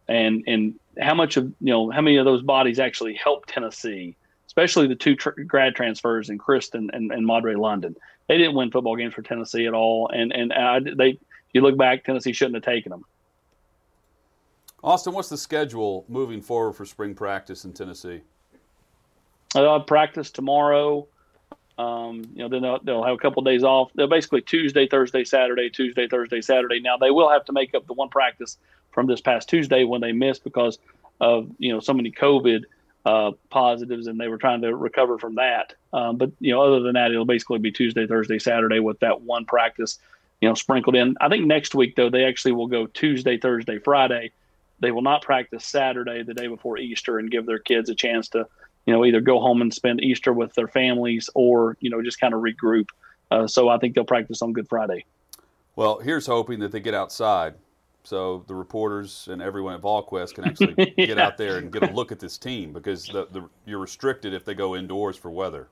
[0.07, 4.15] and and how much of you know how many of those bodies actually helped Tennessee,
[4.47, 7.95] especially the two tr- grad transfers in Kristen and, and Madre London.
[8.27, 11.19] They didn't win football games for Tennessee at all, and and I, they.
[11.53, 13.03] You look back, Tennessee shouldn't have taken them.
[14.83, 18.21] Austin, what's the schedule moving forward for spring practice in Tennessee?
[19.55, 21.07] Uh, practice tomorrow.
[21.77, 23.91] Um, you know, then they'll, they'll, have a couple of days off.
[23.95, 26.79] They'll basically Tuesday, Thursday, Saturday, Tuesday, Thursday, Saturday.
[26.79, 28.57] Now they will have to make up the one practice
[28.91, 30.77] from this past Tuesday when they missed because
[31.19, 32.63] of you know so many COVID
[33.05, 35.73] uh, positives, and they were trying to recover from that.
[35.91, 39.21] Um, but you know, other than that, it'll basically be Tuesday, Thursday, Saturday with that
[39.21, 39.97] one practice,
[40.39, 41.15] you know, sprinkled in.
[41.19, 44.31] I think next week though they actually will go Tuesday, Thursday, Friday.
[44.79, 48.29] They will not practice Saturday, the day before Easter, and give their kids a chance
[48.29, 48.47] to
[48.91, 52.19] you know, either go home and spend Easter with their families or, you know, just
[52.19, 52.87] kind of regroup.
[53.31, 55.05] Uh, so I think they'll practice on Good Friday.
[55.77, 57.53] Well, here's hoping that they get outside
[58.03, 61.05] so the reporters and everyone at VolQuest can actually yeah.
[61.05, 64.33] get out there and get a look at this team because the, the, you're restricted
[64.33, 65.69] if they go indoors for weather.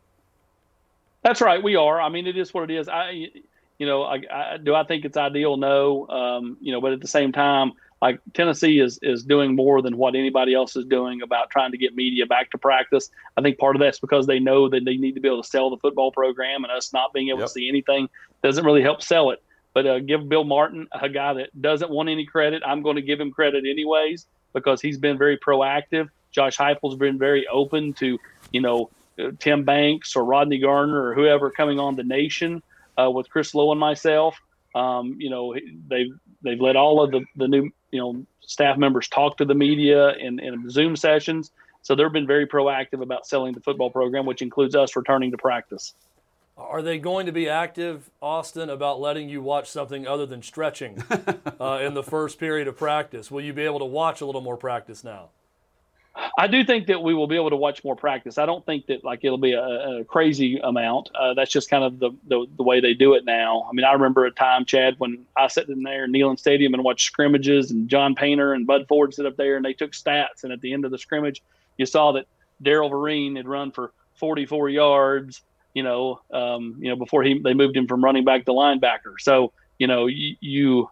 [1.21, 1.61] That's right.
[1.61, 1.99] We are.
[1.99, 2.87] I mean, it is what it is.
[2.87, 3.31] I,
[3.79, 5.57] you know, I, I do I think it's ideal?
[5.57, 6.07] No.
[6.07, 9.97] Um, you know, but at the same time, like Tennessee is is doing more than
[9.97, 13.09] what anybody else is doing about trying to get media back to practice.
[13.37, 15.49] I think part of that's because they know that they need to be able to
[15.49, 17.47] sell the football program, and us not being able yep.
[17.47, 18.09] to see anything
[18.41, 19.43] doesn't really help sell it.
[19.73, 23.01] But uh, give Bill Martin, a guy that doesn't want any credit, I'm going to
[23.01, 26.09] give him credit anyways because he's been very proactive.
[26.31, 28.17] Josh Heupel's been very open to
[28.51, 32.63] you know uh, Tim Banks or Rodney Garner or whoever coming on the nation
[32.97, 34.39] uh, with Chris Low and myself.
[34.75, 35.55] Um, you know,
[35.87, 39.55] they've they've let all of the, the new you know staff members talk to the
[39.55, 41.51] media in, in Zoom sessions.
[41.81, 45.37] So they've been very proactive about selling the football program, which includes us returning to
[45.37, 45.93] practice.
[46.57, 51.01] Are they going to be active, Austin, about letting you watch something other than stretching
[51.61, 53.31] uh, in the first period of practice?
[53.31, 55.29] Will you be able to watch a little more practice now?
[56.37, 58.37] I do think that we will be able to watch more practice.
[58.37, 61.09] I don't think that like it'll be a, a crazy amount.
[61.15, 63.67] Uh, that's just kind of the, the, the way they do it now.
[63.69, 66.73] I mean, I remember a time, Chad, when I sat in there in Neyland Stadium
[66.73, 69.91] and watched scrimmages, and John Painter and Bud Ford sit up there, and they took
[69.91, 71.41] stats, and at the end of the scrimmage,
[71.77, 72.25] you saw that
[72.63, 75.41] Daryl Vereen had run for 44 yards.
[75.73, 79.19] You know, um, you know before he they moved him from running back to linebacker.
[79.19, 80.89] So you know you you,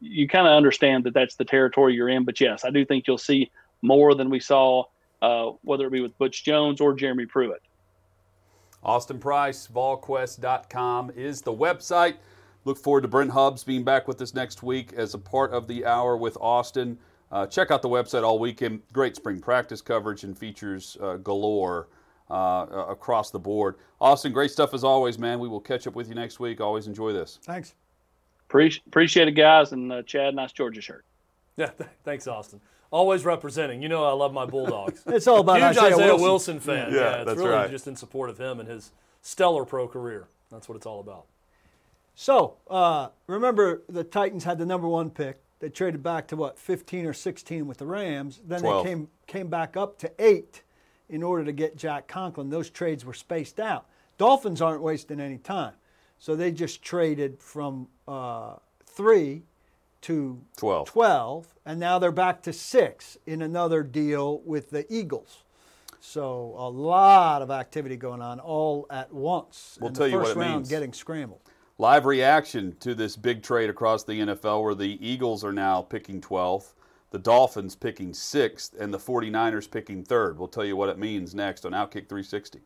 [0.00, 2.24] you kind of understand that that's the territory you're in.
[2.24, 3.50] But yes, I do think you'll see
[3.82, 4.84] more than we saw,
[5.20, 7.62] uh, whether it be with Butch Jones or Jeremy Pruitt.
[8.82, 12.16] Austin Price, VolQuest.com is the website.
[12.64, 15.66] Look forward to Brent Hubbs being back with us next week as a part of
[15.66, 16.98] the hour with Austin.
[17.30, 18.82] Uh, check out the website all weekend.
[18.92, 21.88] Great spring practice coverage and features uh, galore
[22.30, 23.76] uh, across the board.
[24.00, 25.38] Austin, great stuff as always, man.
[25.38, 26.60] We will catch up with you next week.
[26.60, 27.38] Always enjoy this.
[27.44, 27.74] Thanks.
[28.48, 29.72] appreciate it, guys.
[29.72, 31.04] And uh, Chad, nice Georgia shirt.
[31.56, 32.60] Yeah, th- thanks, Austin.
[32.92, 33.82] Always representing.
[33.82, 35.02] You know, I love my Bulldogs.
[35.06, 36.22] it's all about Huge Isaiah, Isaiah Wilson.
[36.22, 36.92] Wilson, fan.
[36.92, 37.70] Yeah, Yeah, it's that's really right.
[37.70, 40.28] just in support of him and his stellar pro career.
[40.50, 41.24] That's what it's all about.
[42.14, 45.40] So uh, remember, the Titans had the number one pick.
[45.60, 48.40] They traded back to what 15 or 16 with the Rams.
[48.46, 48.84] Then 12.
[48.84, 50.62] they came came back up to eight
[51.08, 52.50] in order to get Jack Conklin.
[52.50, 53.86] Those trades were spaced out.
[54.18, 55.72] Dolphins aren't wasting any time,
[56.18, 59.42] so they just traded from uh, three
[60.02, 60.88] to 12.
[60.88, 65.44] 12, and now they're back to six in another deal with the Eagles.
[66.00, 69.78] So a lot of activity going on all at once.
[69.80, 70.68] We'll tell the you what first it round means.
[70.68, 71.40] getting scrambled.
[71.78, 76.20] Live reaction to this big trade across the NFL where the Eagles are now picking
[76.20, 76.74] 12th,
[77.10, 80.36] the Dolphins picking 6th, and the 49ers picking 3rd.
[80.36, 82.60] We'll tell you what it means next on Outkick 360.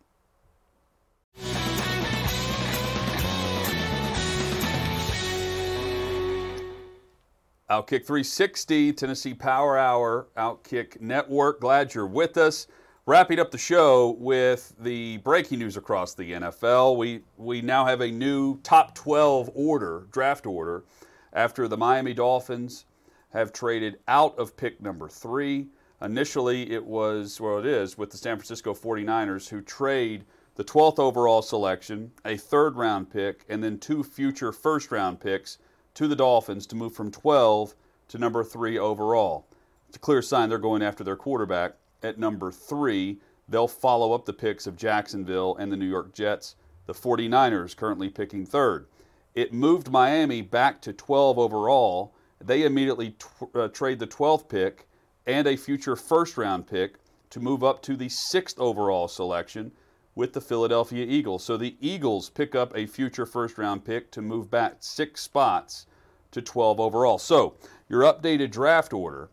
[7.68, 11.60] Outkick 360, Tennessee Power Hour, Outkick Network.
[11.60, 12.68] Glad you're with us.
[13.06, 16.96] Wrapping up the show with the breaking news across the NFL.
[16.96, 20.84] We we now have a new top 12 order, draft order,
[21.32, 22.86] after the Miami Dolphins
[23.30, 25.66] have traded out of pick number three.
[26.00, 31.00] Initially, it was, well, it is, with the San Francisco 49ers who trade the 12th
[31.00, 35.58] overall selection, a third round pick, and then two future first round picks
[35.97, 37.74] to the Dolphins to move from 12
[38.09, 39.47] to number three overall.
[39.88, 41.72] It's a clear sign they're going after their quarterback
[42.03, 43.18] at number three.
[43.49, 46.57] They'll follow up the picks of Jacksonville and the New York Jets.
[46.84, 48.86] The 49ers currently picking third.
[49.34, 52.14] It moved Miami back to 12 overall.
[52.44, 54.86] They immediately tw- uh, trade the 12th pick
[55.26, 56.99] and a future first round pick
[57.30, 59.72] to move up to the sixth overall selection
[60.16, 61.44] with the Philadelphia Eagles.
[61.44, 65.86] So the Eagles pick up a future first round pick to move back six spots
[66.32, 67.18] to 12 overall.
[67.18, 67.54] So
[67.88, 69.30] your updated draft order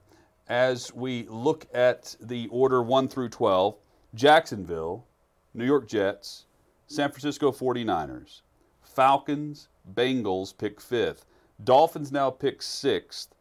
[0.47, 3.75] as we look at the order 1 through 12
[4.13, 5.07] Jacksonville,
[5.55, 6.45] New York Jets,
[6.85, 8.41] San Francisco 49ers,
[8.81, 11.25] Falcons, Bengals pick fifth,
[11.63, 13.33] Dolphins now pick sixth,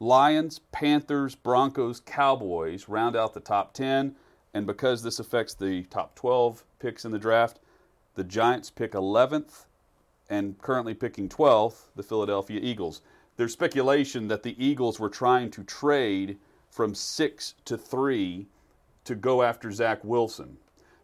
[0.00, 4.16] Lions, Panthers, Broncos, Cowboys round out the top 10.
[4.54, 7.60] And because this affects the top 12 picks in the draft,
[8.16, 9.66] the Giants pick 11th
[10.28, 13.02] and currently picking 12th, the Philadelphia Eagles.
[13.36, 18.46] There's speculation that the Eagles were trying to trade from 6 to 3
[19.04, 20.56] to go after Zach Wilson.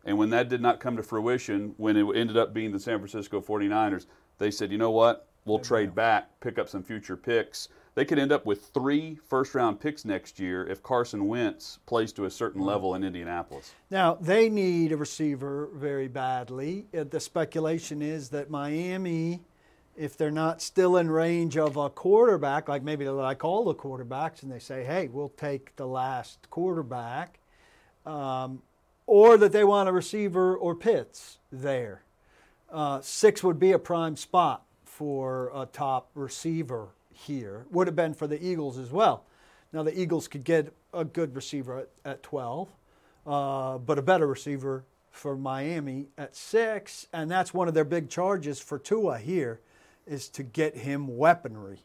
[0.05, 2.99] And when that did not come to fruition, when it ended up being the San
[2.99, 4.07] Francisco 49ers,
[4.39, 5.29] they said, you know what?
[5.45, 7.69] We'll trade back, pick up some future picks.
[7.97, 12.13] They could end up with three first round picks next year if Carson Wentz plays
[12.13, 13.73] to a certain level in Indianapolis.
[13.91, 16.87] Now, they need a receiver very badly.
[16.97, 19.41] Uh, The speculation is that Miami,
[19.97, 23.75] if they're not still in range of a quarterback, like maybe they like all the
[23.75, 27.39] quarterbacks, and they say, hey, we'll take the last quarterback,
[28.05, 28.61] um,
[29.07, 32.03] or that they want a receiver or Pitts there.
[32.71, 37.67] Uh, six would be a prime spot for a top receiver here.
[37.71, 39.25] Would have been for the Eagles as well.
[39.73, 42.69] Now, the Eagles could get a good receiver at, at 12
[43.27, 48.09] uh, but a better receiver for Miami at six, and that's one of their big
[48.09, 49.61] charges for Tua here,
[50.07, 51.81] is to get him weaponry.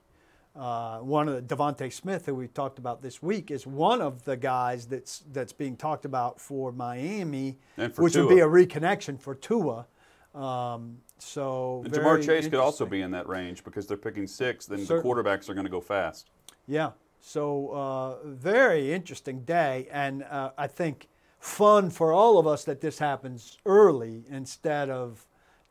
[0.54, 4.26] Uh, one of the DeVonta Smith, who we talked about this week, is one of
[4.26, 8.48] the guys that's that's being talked about for Miami, And for which would be a
[8.48, 9.88] reconnection for Tua.
[10.36, 14.66] Um, so And Ja'Marr Chase could also be in that range because they're picking six,
[14.66, 15.02] then Certainly.
[15.02, 16.30] the quarterbacks are going to go fast.
[16.68, 16.92] Yeah.
[17.20, 21.08] So uh, very interesting day, and uh, I think
[21.40, 25.28] fun for all of us that this happens early instead of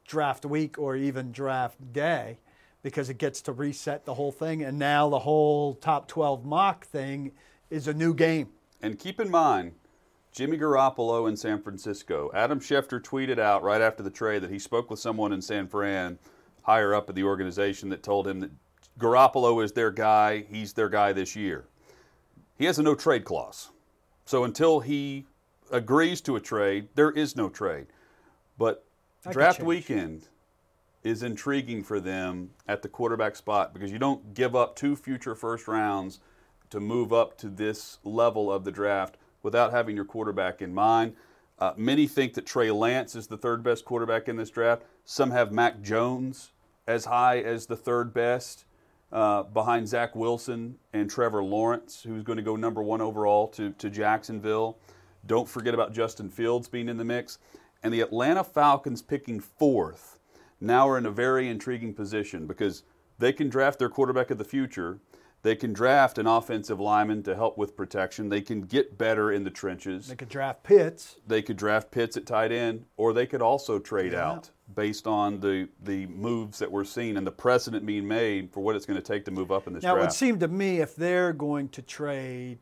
[0.06, 2.38] draft week or even draft day,
[2.82, 4.62] because it gets to reset the whole thing.
[4.62, 7.32] And now the whole top 12 mock thing
[7.68, 8.48] is a new game.
[8.80, 9.72] And keep in mind,
[10.32, 12.30] Jimmy Garoppolo in San Francisco.
[12.34, 15.66] Adam Schefter tweeted out right after the trade that he spoke with someone in San
[15.66, 16.18] Fran,
[16.62, 18.50] higher up at the organization, that told him that
[18.98, 20.44] Garoppolo is their guy.
[20.48, 21.66] He's their guy this year.
[22.56, 23.70] He has a no trade clause.
[24.24, 25.26] So until he
[25.72, 27.86] agrees to a trade, there is no trade.
[28.56, 28.84] But
[29.24, 30.28] could draft weekend
[31.02, 35.34] is intriguing for them at the quarterback spot because you don't give up two future
[35.34, 36.20] first rounds
[36.68, 41.14] to move up to this level of the draft without having your quarterback in mind.
[41.58, 44.82] Uh, many think that Trey Lance is the third best quarterback in this draft.
[45.04, 46.52] Some have Mac Jones
[46.86, 48.64] as high as the third best
[49.12, 53.70] uh, behind Zach Wilson and Trevor Lawrence, who's going to go number one overall to,
[53.72, 54.78] to Jacksonville.
[55.26, 57.38] Don't forget about Justin Fields being in the mix.
[57.82, 60.18] And the Atlanta Falcons picking fourth
[60.60, 62.84] now are in a very intriguing position because
[63.18, 64.98] they can draft their quarterback of the future.
[65.42, 68.28] They can draft an offensive lineman to help with protection.
[68.28, 70.08] They can get better in the trenches.
[70.08, 71.16] They could draft Pitts.
[71.26, 74.32] They could draft Pitts at tight end, or they could also trade Yeah.
[74.32, 78.60] out based on the, the moves that we're seeing and the precedent being made for
[78.60, 80.48] what it's going to take to move up in this Now, it would seem to
[80.48, 82.58] me if they're going to trade,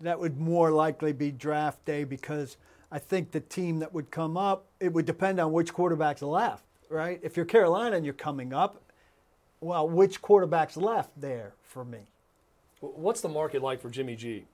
[0.00, 2.56] that would more likely be draft day because
[2.90, 6.64] I think the team that would come up, it would depend on which quarterback's left,
[6.88, 7.20] right?
[7.22, 8.82] If you're Carolina and you're coming up,
[9.60, 12.08] well, which quarterback's left there for me?
[12.96, 14.44] What's the market like for Jimmy G?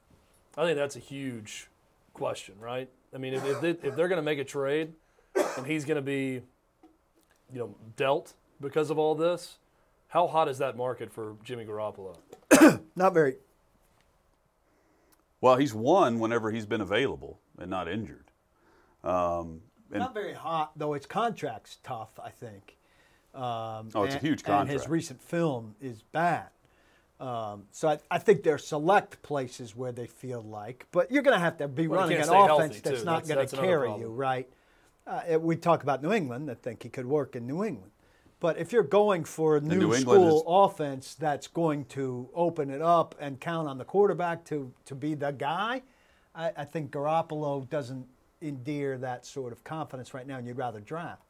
[0.57, 1.69] I think that's a huge
[2.15, 2.89] question, right?
[3.15, 4.93] I mean, if, if, they, if they're going to make a trade
[5.57, 6.43] and he's going to be,
[7.53, 9.59] you know, dealt because of all this,
[10.09, 12.17] how hot is that market for Jimmy Garoppolo?
[12.97, 13.37] Not very.
[15.41, 18.31] well, he's won whenever he's been available and not injured.
[19.03, 20.93] Um, and Not very hot, though.
[20.93, 22.77] His contract's tough, I think.
[23.35, 26.49] Um, Oh, it's a and- huge And his recent film is bad.
[27.21, 31.23] Um, so I, I think there are select places where they feel like, but you're
[31.23, 33.05] going to have to be Well, running an can't stay healthy, offense that's too.
[33.05, 34.01] not going to carry problem.
[34.01, 34.49] you, right?
[35.07, 36.51] Uh, it- we talk about New England.
[36.51, 37.93] I think he could work in New England.
[38.41, 42.71] But if you're going for a new New school is- offense that's going to open
[42.71, 45.83] it up and count on the quarterback to, to be the guy,
[46.35, 48.07] I, I think Garoppolo doesn't
[48.41, 51.21] endear that sort of confidence right now, and you'd rather draft.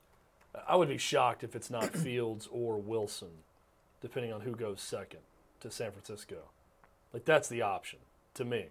[0.68, 3.30] I would be shocked if it's not Fields or Wilson,
[4.00, 5.18] depending on who goes second
[5.60, 6.36] to San Francisco.
[7.12, 7.98] Like that's the option
[8.34, 8.66] to me.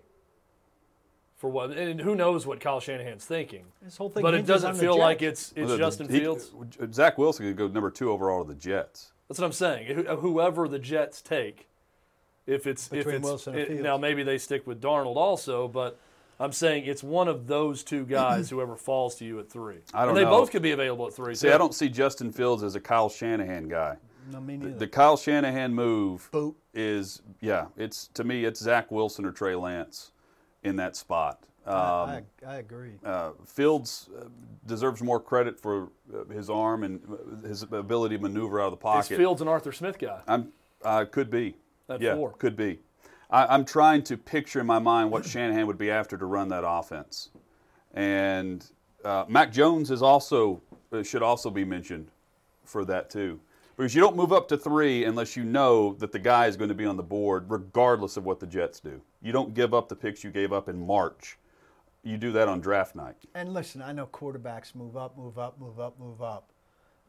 [1.37, 1.71] For what?
[1.71, 3.65] And who knows what Kyle Shanahan's thinking?
[3.81, 5.49] This whole thing But it doesn't on the feel like Jets.
[5.51, 6.51] it's it's the- Justin he- Fields.
[6.91, 9.11] Zach Wilson could go number two overall to the Jets.
[9.27, 10.05] That's what I'm saying.
[10.19, 11.67] Whoever the Jets take,
[12.47, 13.83] if it's if Between it's Wilson and it- Fields.
[13.83, 15.97] now maybe they stick with Darnold also, but
[16.41, 18.49] I'm saying it's one of those two guys.
[18.49, 20.31] whoever falls to you at three, I don't and they know.
[20.31, 21.35] both could be available at three.
[21.35, 21.53] See, too.
[21.53, 23.95] I don't see Justin Fields as a Kyle Shanahan guy.
[24.31, 24.77] No, me neither.
[24.77, 26.55] The Kyle Shanahan move Boot.
[26.73, 30.11] is, yeah, it's to me, it's Zach Wilson or Trey Lance
[30.63, 31.43] in that spot.
[31.65, 32.93] Um, I, I, I agree.
[33.05, 34.25] uh, Fields uh,
[34.65, 38.79] deserves more credit for uh, his arm and uh, his ability to maneuver out of
[38.79, 39.17] the Is pocket.
[39.17, 40.21] Fields an Arthur Smith guy?
[40.27, 40.51] I'm
[40.83, 41.55] uh, could be.
[41.89, 42.31] At yeah, four.
[42.33, 42.79] could be.
[43.29, 46.49] I, I'm trying to picture in my mind what Shanahan would be after to run
[46.49, 47.29] that offense,
[47.93, 48.65] and
[49.03, 50.61] uh, Mac Jones is also
[50.91, 52.07] uh, should also be mentioned
[52.63, 53.39] for that too,
[53.79, 56.67] because you don't move up to three unless you know that the guy is going
[56.67, 59.01] to be on the board, regardless of what the Jets do.
[59.21, 61.37] You don't give up the picks you gave up in March.
[62.03, 63.15] You do that on draft night.
[63.33, 66.49] And listen, I know quarterbacks move up, move up, move up, move up.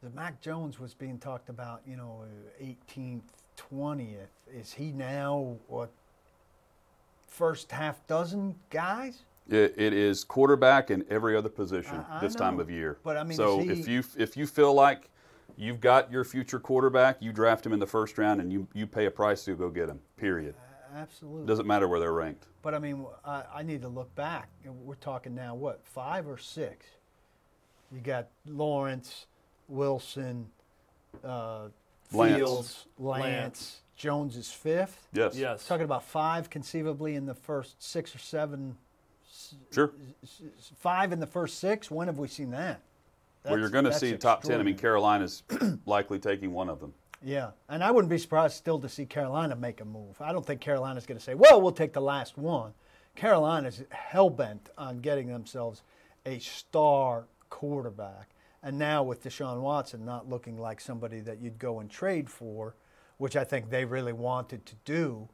[0.01, 2.23] The Mac Jones was being talked about, you know,
[2.63, 3.23] 18th,
[3.57, 4.29] 20th.
[4.55, 5.91] Is he now what
[7.27, 9.23] first half dozen guys?
[9.49, 12.99] It, it is quarterback and every other position I- I this time of year.
[13.03, 15.10] But, I mean, so he- if you if you feel like
[15.57, 18.87] you've got your future quarterback, you draft him in the first round and you you
[18.87, 20.01] pay a price to go get him.
[20.17, 20.55] Period.
[20.95, 21.47] Absolutely.
[21.47, 22.47] Doesn't matter where they're ranked.
[22.63, 24.49] But I mean, I, I need to look back.
[24.65, 26.87] We're talking now, what, five or six?
[27.93, 29.27] You got Lawrence,
[29.69, 30.49] Wilson,
[31.25, 31.69] uh,
[32.13, 32.37] Lance.
[32.37, 33.81] Fields, Lance, Lance.
[33.97, 35.07] Jones is fifth.
[35.13, 35.37] Yes.
[35.37, 35.67] Yes.
[35.67, 38.77] Talking about five conceivably in the first six or seven,
[39.71, 39.93] Sure.
[40.77, 41.91] five in the first six.
[41.91, 42.81] When have we seen that?
[43.45, 44.61] Well, you're going to see top ten.
[44.61, 44.77] I mean.
[44.77, 45.43] Carolina's
[45.87, 46.93] likely taking one of them.
[47.23, 50.21] Yeah, and I wouldn't be surprised still to see Carolina make a move.
[50.21, 52.73] I don't think Carolina's going to say, "Well, we'll take the last one."
[53.17, 55.83] Carolina's hell bent on getting themselves
[56.25, 58.31] a star quarterback,
[58.63, 62.77] and now with Deshaun Watson not looking like somebody that you'd go and trade for,
[63.19, 65.29] which I think they really wanted to do,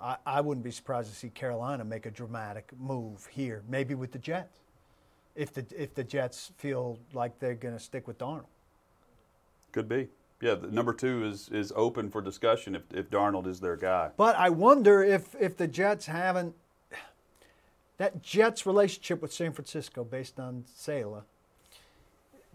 [0.00, 4.12] I, I wouldn't be surprised to see Carolina make a dramatic move here, maybe with
[4.12, 4.59] the Jets,
[5.34, 8.46] if the if the Jets feel like they're going to stick with Darnold.
[9.72, 10.08] Could be.
[10.40, 10.54] Yeah.
[10.54, 14.10] The number two is is open for discussion if if Darnold is their guy.
[14.16, 16.54] But I wonder if if the Jets haven't
[18.00, 21.22] that Jets relationship with San Francisco, based on Saleh,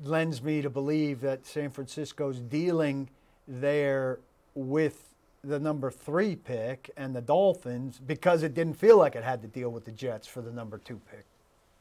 [0.03, 3.11] lends me to believe that San Francisco's dealing
[3.47, 4.17] there
[4.55, 5.13] with
[5.43, 9.47] the number three pick and the Dolphins because it didn't feel like it had to
[9.47, 11.25] deal with the Jets for the number two pick.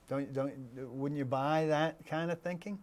[0.09, 2.79] Don't don't wouldn't you buy that kind of thinking?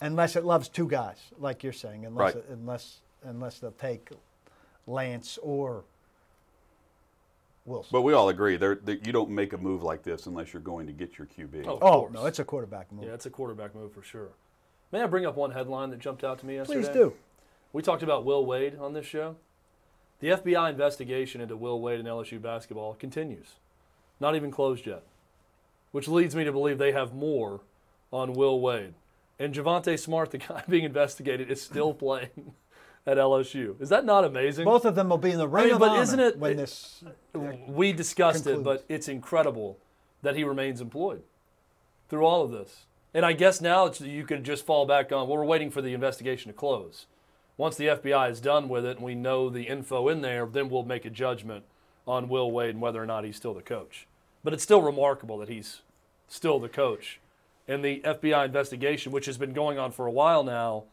[0.00, 2.44] Unless it loves two guys, like you're saying, unless Right.
[2.50, 4.10] unless unless they'll take
[4.86, 5.84] Lance or
[7.64, 7.90] Wilson.
[7.92, 10.62] But we all agree there that you don't make a move like this unless you're
[10.62, 11.64] going to get your QB.
[11.66, 13.04] Oh, oh no, it's a quarterback move.
[13.04, 14.28] Yeah, it's a quarterback move for sure.
[14.92, 16.82] May I bring up one headline that jumped out to me yesterday?
[16.82, 17.14] Please do.
[17.72, 19.36] We talked about Will Wade on this show.
[20.20, 23.54] The FBI investigation into Will Wade and LSU basketball continues.
[24.20, 25.02] Not even closed yet.
[25.94, 27.60] Which leads me to believe they have more
[28.12, 28.94] on Will Wade.
[29.38, 32.54] And Javonte Smart, the guy being investigated, is still playing
[33.06, 33.80] at LSU.
[33.80, 34.64] Is that not amazing?
[34.64, 36.56] Both of them will be in the ring mean, of but honor isn't it- when
[36.56, 37.04] this.
[37.32, 37.38] Uh,
[37.68, 39.78] we discussed it, but it's incredible
[40.22, 41.22] that he remains employed
[42.08, 42.86] through all of this.
[43.14, 45.80] And I guess now it's, you could just fall back on, well, we're waiting for
[45.80, 47.06] the investigation to close.
[47.56, 50.68] Once the FBI is done with it and we know the info in there, then
[50.68, 51.62] we'll make a judgment
[52.04, 54.08] on Will Wade and whether or not he's still the coach.
[54.42, 55.80] But it's still remarkable that he's
[56.28, 57.20] still the coach.
[57.66, 60.84] And the FBI investigation, which has been going on for a while now,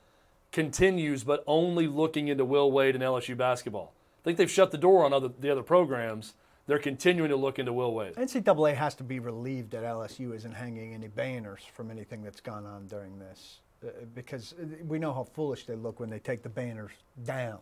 [0.52, 3.94] continues, but only looking into Will Wade and LSU basketball.
[4.22, 6.34] I think they've shut the door on other, the other programs.
[6.68, 8.16] They're continuing to look into Will Wade.
[8.16, 12.66] NCAA has to be relieved that LSU isn't hanging any banners from anything that's gone
[12.66, 14.54] on during this, uh, because
[14.88, 16.92] we know how foolish they look when they take the banners
[17.26, 17.60] down.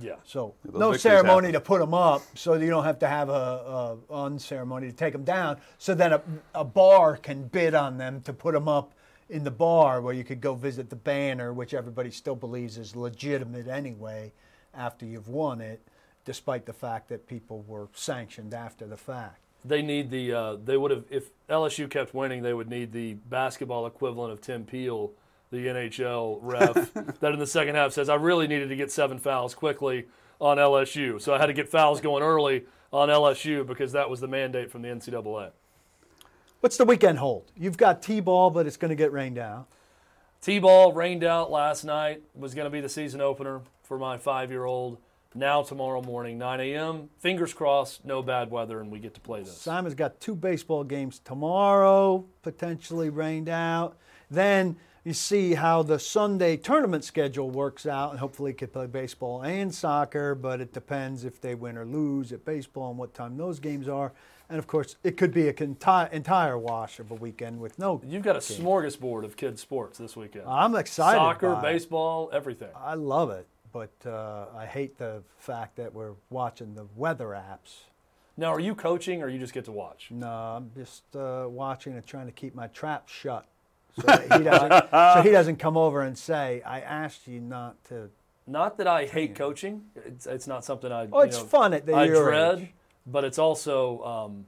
[0.00, 0.16] Yeah.
[0.24, 1.52] So those no ceremony happen.
[1.52, 5.12] to put them up, so you don't have to have a, a unceremony to take
[5.12, 5.58] them down.
[5.78, 6.22] So then a,
[6.54, 8.94] a bar can bid on them to put them up
[9.28, 12.94] in the bar where you could go visit the banner, which everybody still believes is
[12.94, 14.32] legitimate anyway,
[14.74, 15.80] after you've won it,
[16.24, 19.38] despite the fact that people were sanctioned after the fact.
[19.64, 23.14] They need the, uh, they would have, if LSU kept winning, they would need the
[23.14, 25.12] basketball equivalent of Tim Peel,
[25.52, 29.18] the NHL ref, that in the second half says, I really needed to get seven
[29.18, 30.06] fouls quickly
[30.40, 31.20] on LSU.
[31.20, 34.70] So I had to get fouls going early on LSU because that was the mandate
[34.70, 35.50] from the NCAA.
[36.60, 37.52] What's the weekend hold?
[37.56, 39.68] You've got T-ball, but it's going to get rained out.
[40.40, 42.22] T-ball rained out last night.
[42.34, 44.98] Was going to be the season opener for my five-year-old.
[45.34, 47.08] Now tomorrow morning, 9 a.m.
[47.18, 49.56] Fingers crossed, no bad weather, and we get to play this.
[49.56, 53.96] Simon's got two baseball games tomorrow, potentially rained out.
[54.30, 59.42] Then you see how the Sunday tournament schedule works out, and hopefully could play baseball
[59.42, 63.36] and soccer, but it depends if they win or lose at baseball and what time
[63.36, 64.12] those games are.
[64.48, 68.00] And of course, it could be a conti- entire wash of a weekend with no.
[68.04, 70.44] You've got a smorgasbord of kids' sports this weekend.
[70.46, 71.18] I'm excited.
[71.18, 72.68] Soccer, baseball, everything.
[72.76, 77.84] I love it, but uh, I hate the fact that we're watching the weather apps.
[78.36, 80.08] Now, are you coaching or you just get to watch?
[80.10, 83.46] No, I'm just uh, watching and trying to keep my trap shut,
[84.00, 88.10] so he doesn't, so he doesn't come over and say, "I asked you not to."
[88.46, 89.84] Not that I hate coaching.
[89.94, 91.08] It's, it's not something I.
[91.12, 92.74] Oh, it's know, fun at the I dread, age.
[93.06, 94.02] but it's also.
[94.04, 94.46] Um,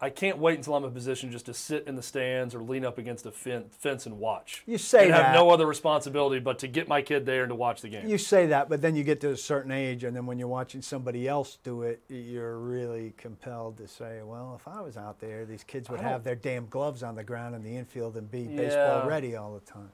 [0.00, 2.62] I can't wait until I'm in a position just to sit in the stands or
[2.62, 4.62] lean up against a fence and watch.
[4.64, 5.34] You say and have that.
[5.34, 8.06] no other responsibility but to get my kid there and to watch the game.
[8.06, 10.46] You say that, but then you get to a certain age, and then when you're
[10.46, 15.18] watching somebody else do it, you're really compelled to say, "Well, if I was out
[15.18, 18.30] there, these kids would have their damn gloves on the ground in the infield and
[18.30, 18.56] be Yeah.
[18.56, 19.90] baseball ready all the time."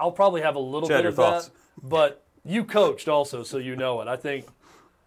[0.00, 1.48] I'll probably have a little Chad, bit of thoughts?
[1.48, 1.54] that,
[1.88, 4.08] but you coached also, so you know it.
[4.08, 4.46] I think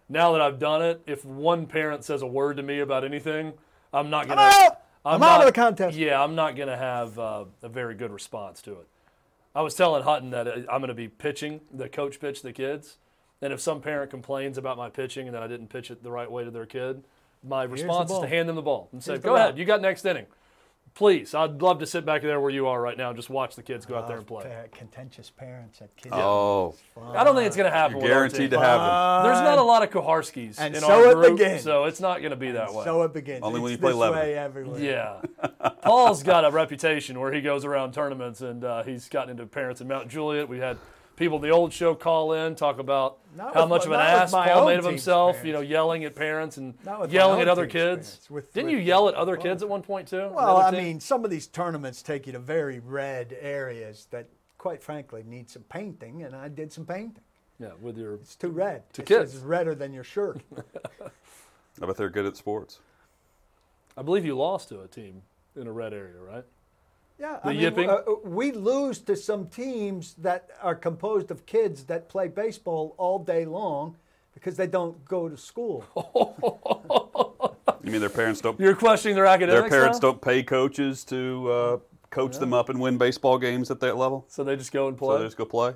[0.08, 3.52] now that I've done it, if one parent says a word to me about anything,
[3.92, 4.40] I'm not gonna.
[4.40, 4.82] I'm out!
[5.04, 5.96] I'm out of the contest.
[5.96, 8.88] Yeah, I'm not gonna have uh, a very good response to it.
[9.54, 12.98] I was telling Hutton that uh, I'm gonna be pitching the coach pitch the kids,
[13.40, 16.10] and if some parent complains about my pitching and that I didn't pitch it the
[16.10, 17.04] right way to their kid,
[17.42, 19.64] my response is to hand them the ball and say, Here's the "Go ahead, you
[19.64, 20.26] got next inning."
[20.98, 23.54] Please, I'd love to sit back there where you are right now and just watch
[23.54, 24.42] the kids go out there and play.
[24.42, 26.12] Pa- contentious parents at kids.
[26.12, 26.74] Oh,
[27.12, 28.00] I don't think it's going to happen.
[28.00, 29.30] you're guaranteed to happen.
[29.30, 31.62] There's not a lot of Koharskis And in so our it group, begins.
[31.62, 32.82] so it's not going to be that way.
[32.84, 33.42] So it begins.
[33.44, 34.24] Only when It's you play this Lebanon.
[34.24, 34.80] way everywhere.
[34.80, 35.20] yeah,
[35.82, 39.80] Paul's got a reputation where he goes around tournaments, and uh, he's gotten into parents
[39.80, 40.48] in Mount Juliet.
[40.48, 40.78] We had
[41.18, 44.32] people the old show call in talk about Not how with much of an ass
[44.32, 45.32] my Paul made of himself.
[45.32, 45.46] parents.
[45.46, 48.26] You know, yelling at parents and Not with my yelling at other kids.
[48.30, 50.28] With- Didn't with you yell at other kids at one point too?
[50.32, 54.82] Well, I mean, some of these tournaments take you to very red areas that, quite
[54.82, 57.22] frankly, need some painting, and I did some painting.
[57.58, 58.82] yeah, with your It's too red.
[58.94, 59.34] To It kids.
[59.34, 60.40] It's redder than your shirt.
[61.82, 62.78] I bet they're good at sports.
[63.96, 65.22] I believe you lost to a team
[65.56, 66.44] in a red area, right?
[67.18, 67.90] Yeah, The I mean, yipping?
[67.90, 72.94] uh, uh, we lose to some teams that are composed of kids that play baseball
[72.96, 73.96] all day long
[74.34, 75.84] because they don't go to school.
[77.84, 78.58] You mean their parents don't?
[78.60, 80.10] You're questioning their academics Their parents now?
[80.10, 81.78] don't pay coaches to uh,
[82.10, 84.26] coach them up and win baseball games at that level.
[84.28, 85.14] So they just go and play.
[85.14, 85.74] So they just go play.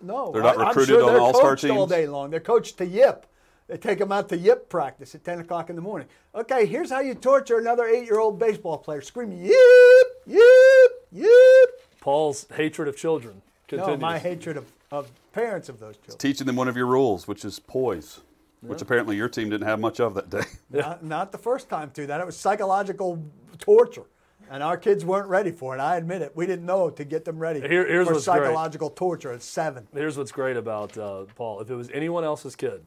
[0.00, 2.30] No, They're not I- I'm recruited sure on they're all-star coached all day long.
[2.30, 3.26] They're coached to yip.
[3.66, 6.08] They take them out to yip practice at 10 o'clock in the morning.
[6.34, 9.02] Okay, here's how you torture another eight-year-old baseball player.
[9.02, 12.00] Scream, yip, yip, yip.
[12.00, 13.98] Paul's hatred of children continues.
[14.00, 16.18] No, my hatred of, of parents of those children.
[16.18, 18.20] Teaching them one of your rules, which is poise,
[18.60, 20.42] which apparently your team didn't have much of that day.
[20.70, 22.20] Not, not the first time through that.
[22.20, 23.22] It was psychological
[23.58, 24.04] torture.
[24.48, 25.80] And our kids weren't ready for it.
[25.80, 26.30] I admit it.
[26.36, 28.42] We didn't know to get them ready Here- here's for what's great.
[28.44, 29.88] psychological torture at seven.
[29.92, 31.60] Here's what's great about uh, Paul.
[31.60, 32.84] If it was anyone else's kid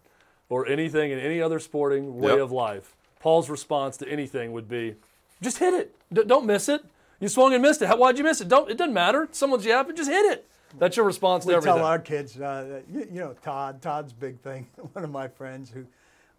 [0.48, 2.40] or anything in any other sporting way Yep.
[2.40, 4.96] of life, Paul's response to anything would be,
[5.42, 5.94] just hit it.
[6.14, 6.82] D- don't miss it.
[7.20, 7.88] You swung and missed it.
[7.88, 8.48] How, why'd you miss it?
[8.48, 8.70] Don't.
[8.70, 9.28] It doesn't matter.
[9.32, 9.96] Someone's yapping.
[9.96, 10.50] Just hit it.
[10.78, 13.82] That's your response to We tell our kids, uh, you, you know, Todd.
[13.82, 14.68] Todd's big thing.
[14.94, 15.86] One of my friends who,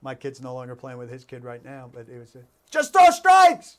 [0.03, 2.39] my kid's no longer playing with his kid right now, but it was uh,
[2.71, 3.79] just throw strikes,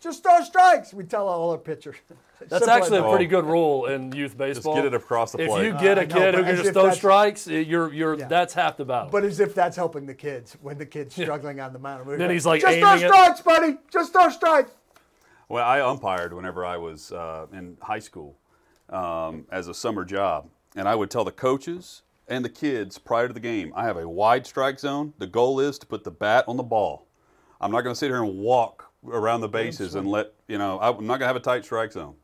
[0.00, 0.94] just throw strikes.
[0.94, 1.96] We tell all our pitchers.
[2.48, 3.10] That's Simple actually a that.
[3.10, 4.72] pretty good rule in youth baseball.
[4.74, 5.44] Just get it across the plate.
[5.48, 5.66] if plate.
[5.66, 8.18] you get I a know, kid who but can just throw that's- strikes, you're you're
[8.18, 8.26] Yeah.
[8.28, 9.10] that's half the battle.
[9.12, 12.06] But as if that's helping the kids when the kid's struggling on the mound.
[12.06, 13.76] We're Then like, he's, like, just throw aiming it." strikes, buddy.
[13.92, 14.70] Just throw strikes.
[15.50, 18.36] Well, I umpired whenever I was uh, in high school
[18.88, 23.26] um, as a summer job, and I would tell the coaches and the kids prior
[23.26, 25.12] to the game, I have a wide strike zone.
[25.18, 27.08] The goal is to put the bat on the ball.
[27.60, 30.78] I'm not going to sit here and walk around the bases and let you know.
[30.80, 32.14] I'm not going to have a tight strike zone.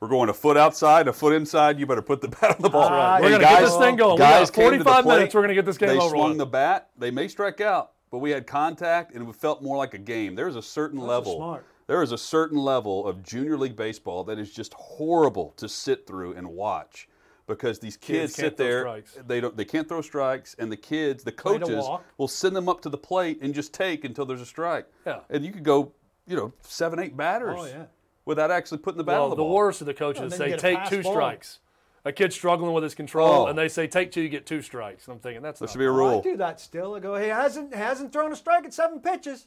[0.00, 1.78] We're going a foot outside, a foot inside.
[1.78, 2.90] You better put the bat on the ball.
[2.90, 3.20] right.
[3.22, 4.14] We're gonna get this thing going.
[4.14, 5.34] We Guys got came to the 45 plate, minutes.
[5.36, 6.38] We're gonna get this game They over swung with.
[6.38, 6.88] the bat.
[6.98, 10.34] They may strike out, but we had contact, and it felt more like a game.
[10.34, 11.60] There's a certain level.
[11.92, 11.98] Smart.
[11.98, 16.06] There is a certain level of junior league baseball that is just horrible to sit
[16.06, 17.08] through and watch
[17.46, 19.02] because these kids, Kids sit there.
[19.26, 19.56] They don't.
[19.56, 21.84] They can't throw strikes, and the kids, the coaches,
[22.18, 24.86] will send them up to the plate and just take until there's a strike.
[25.06, 25.20] Yeah.
[25.30, 25.92] And you could go,
[26.26, 27.56] you know, seven, eight batters.
[27.58, 27.84] Oh, yeah.
[28.24, 29.54] Without actually putting the bat well, on the, the ball.
[29.54, 31.12] worst of the coaches then say you get a take two ball.
[31.12, 31.58] strikes.
[32.04, 33.46] A kid's struggling with his control, Oh.
[33.46, 35.06] and they say take two, you get two strikes.
[35.08, 36.94] I'm thinking that's There not should be a Well, oh, I do that still.
[36.94, 39.46] I go, he hasn't hasn't thrown a strike at seven pitches.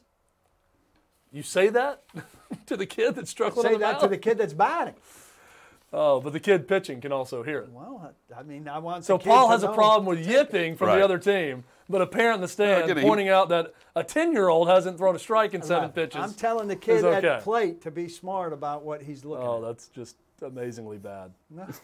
[1.36, 2.02] You say that
[2.66, 4.94] to the kid that's struggling Say on the that to the kid that's batting.
[5.92, 7.68] Oh, but the kid pitching can also hear it.
[7.70, 9.04] Well, I I mean, I want.
[9.04, 10.96] So the Paul to has a problem with yipping from Right.
[10.96, 14.02] the other team, but a parent in the stand again, he- pointing out that a
[14.02, 15.94] 10 year old hasn't thrown a strike in seven Right.
[15.94, 16.22] pitches.
[16.22, 17.28] I'm telling the kid okay.
[17.28, 19.66] at plate to be smart about what he's looking oh, at.
[19.66, 21.32] that's just amazingly bad.
[21.50, 21.80] No, it's.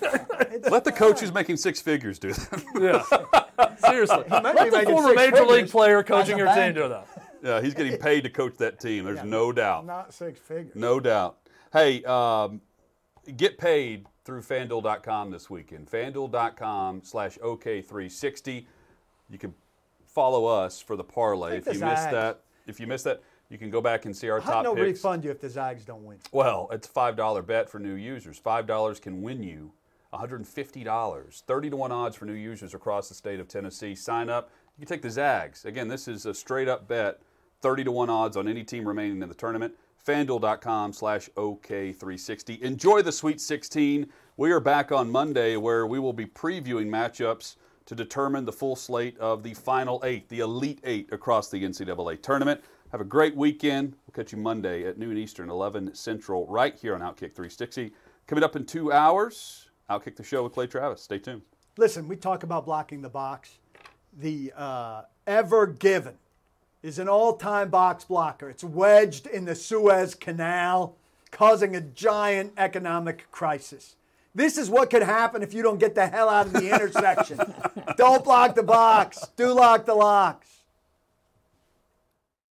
[0.48, 2.64] It's Let the coach who's making six figures do that.
[2.78, 3.74] Yeah.
[3.90, 4.24] Seriously.
[4.30, 6.82] might Let the former six major league player coaching your team banker.
[6.82, 7.06] do that.
[7.42, 9.04] Yeah, he's getting paid to coach that team.
[9.04, 9.86] There's no doubt.
[9.86, 10.74] not six figures.
[10.74, 11.38] No doubt.
[11.72, 12.60] Hey, um,
[13.36, 15.90] get paid through FanDuel.com this weekend.
[15.90, 18.66] FanDuel.com slash OK360.
[19.30, 19.54] You can
[20.04, 21.58] follow us for the parlay.
[21.58, 24.40] If you missed that, if you missed that, you can go back and see our
[24.40, 24.98] How top no picks.
[25.04, 26.18] refund you if the Zags don't win?
[26.32, 28.40] Well, it's a $5 bet for new users.
[28.40, 29.72] $5 can win you
[30.12, 31.42] $150.
[31.42, 33.94] 30 to 1 odds for new users across the state of Tennessee.
[33.94, 34.50] Sign up.
[34.76, 35.64] You can take the Zags.
[35.64, 37.20] Again, this is a straight up bet.
[37.62, 39.74] 30 to 1 odds on any team remaining in the tournament.
[40.06, 42.60] FanDuel.com slash OK360.
[42.60, 44.06] Enjoy the Sweet 16.
[44.36, 47.56] We are back on Monday where we will be previewing matchups
[47.86, 52.20] to determine the full slate of the final eight, the Elite Eight across the NCAA
[52.20, 52.60] tournament.
[52.92, 53.96] Have a great weekend.
[54.06, 57.92] We'll catch you Monday at noon Eastern, 11 Central, right here on Outkick 360.
[58.26, 61.00] Coming up in two hours, Outkick the Show with Clay Travis.
[61.00, 61.42] Stay tuned.
[61.78, 63.58] Listen, we talk about blocking the box.
[64.18, 66.14] The uh, Ever Given
[66.82, 68.48] is an all-time box blocker.
[68.48, 70.94] It's wedged in the Suez Canal,
[71.30, 73.96] causing a giant economic crisis.
[74.34, 77.40] This is what could happen if you don't get the hell out of the intersection.
[77.96, 79.26] don't block the box.
[79.36, 80.55] Do lock the locks.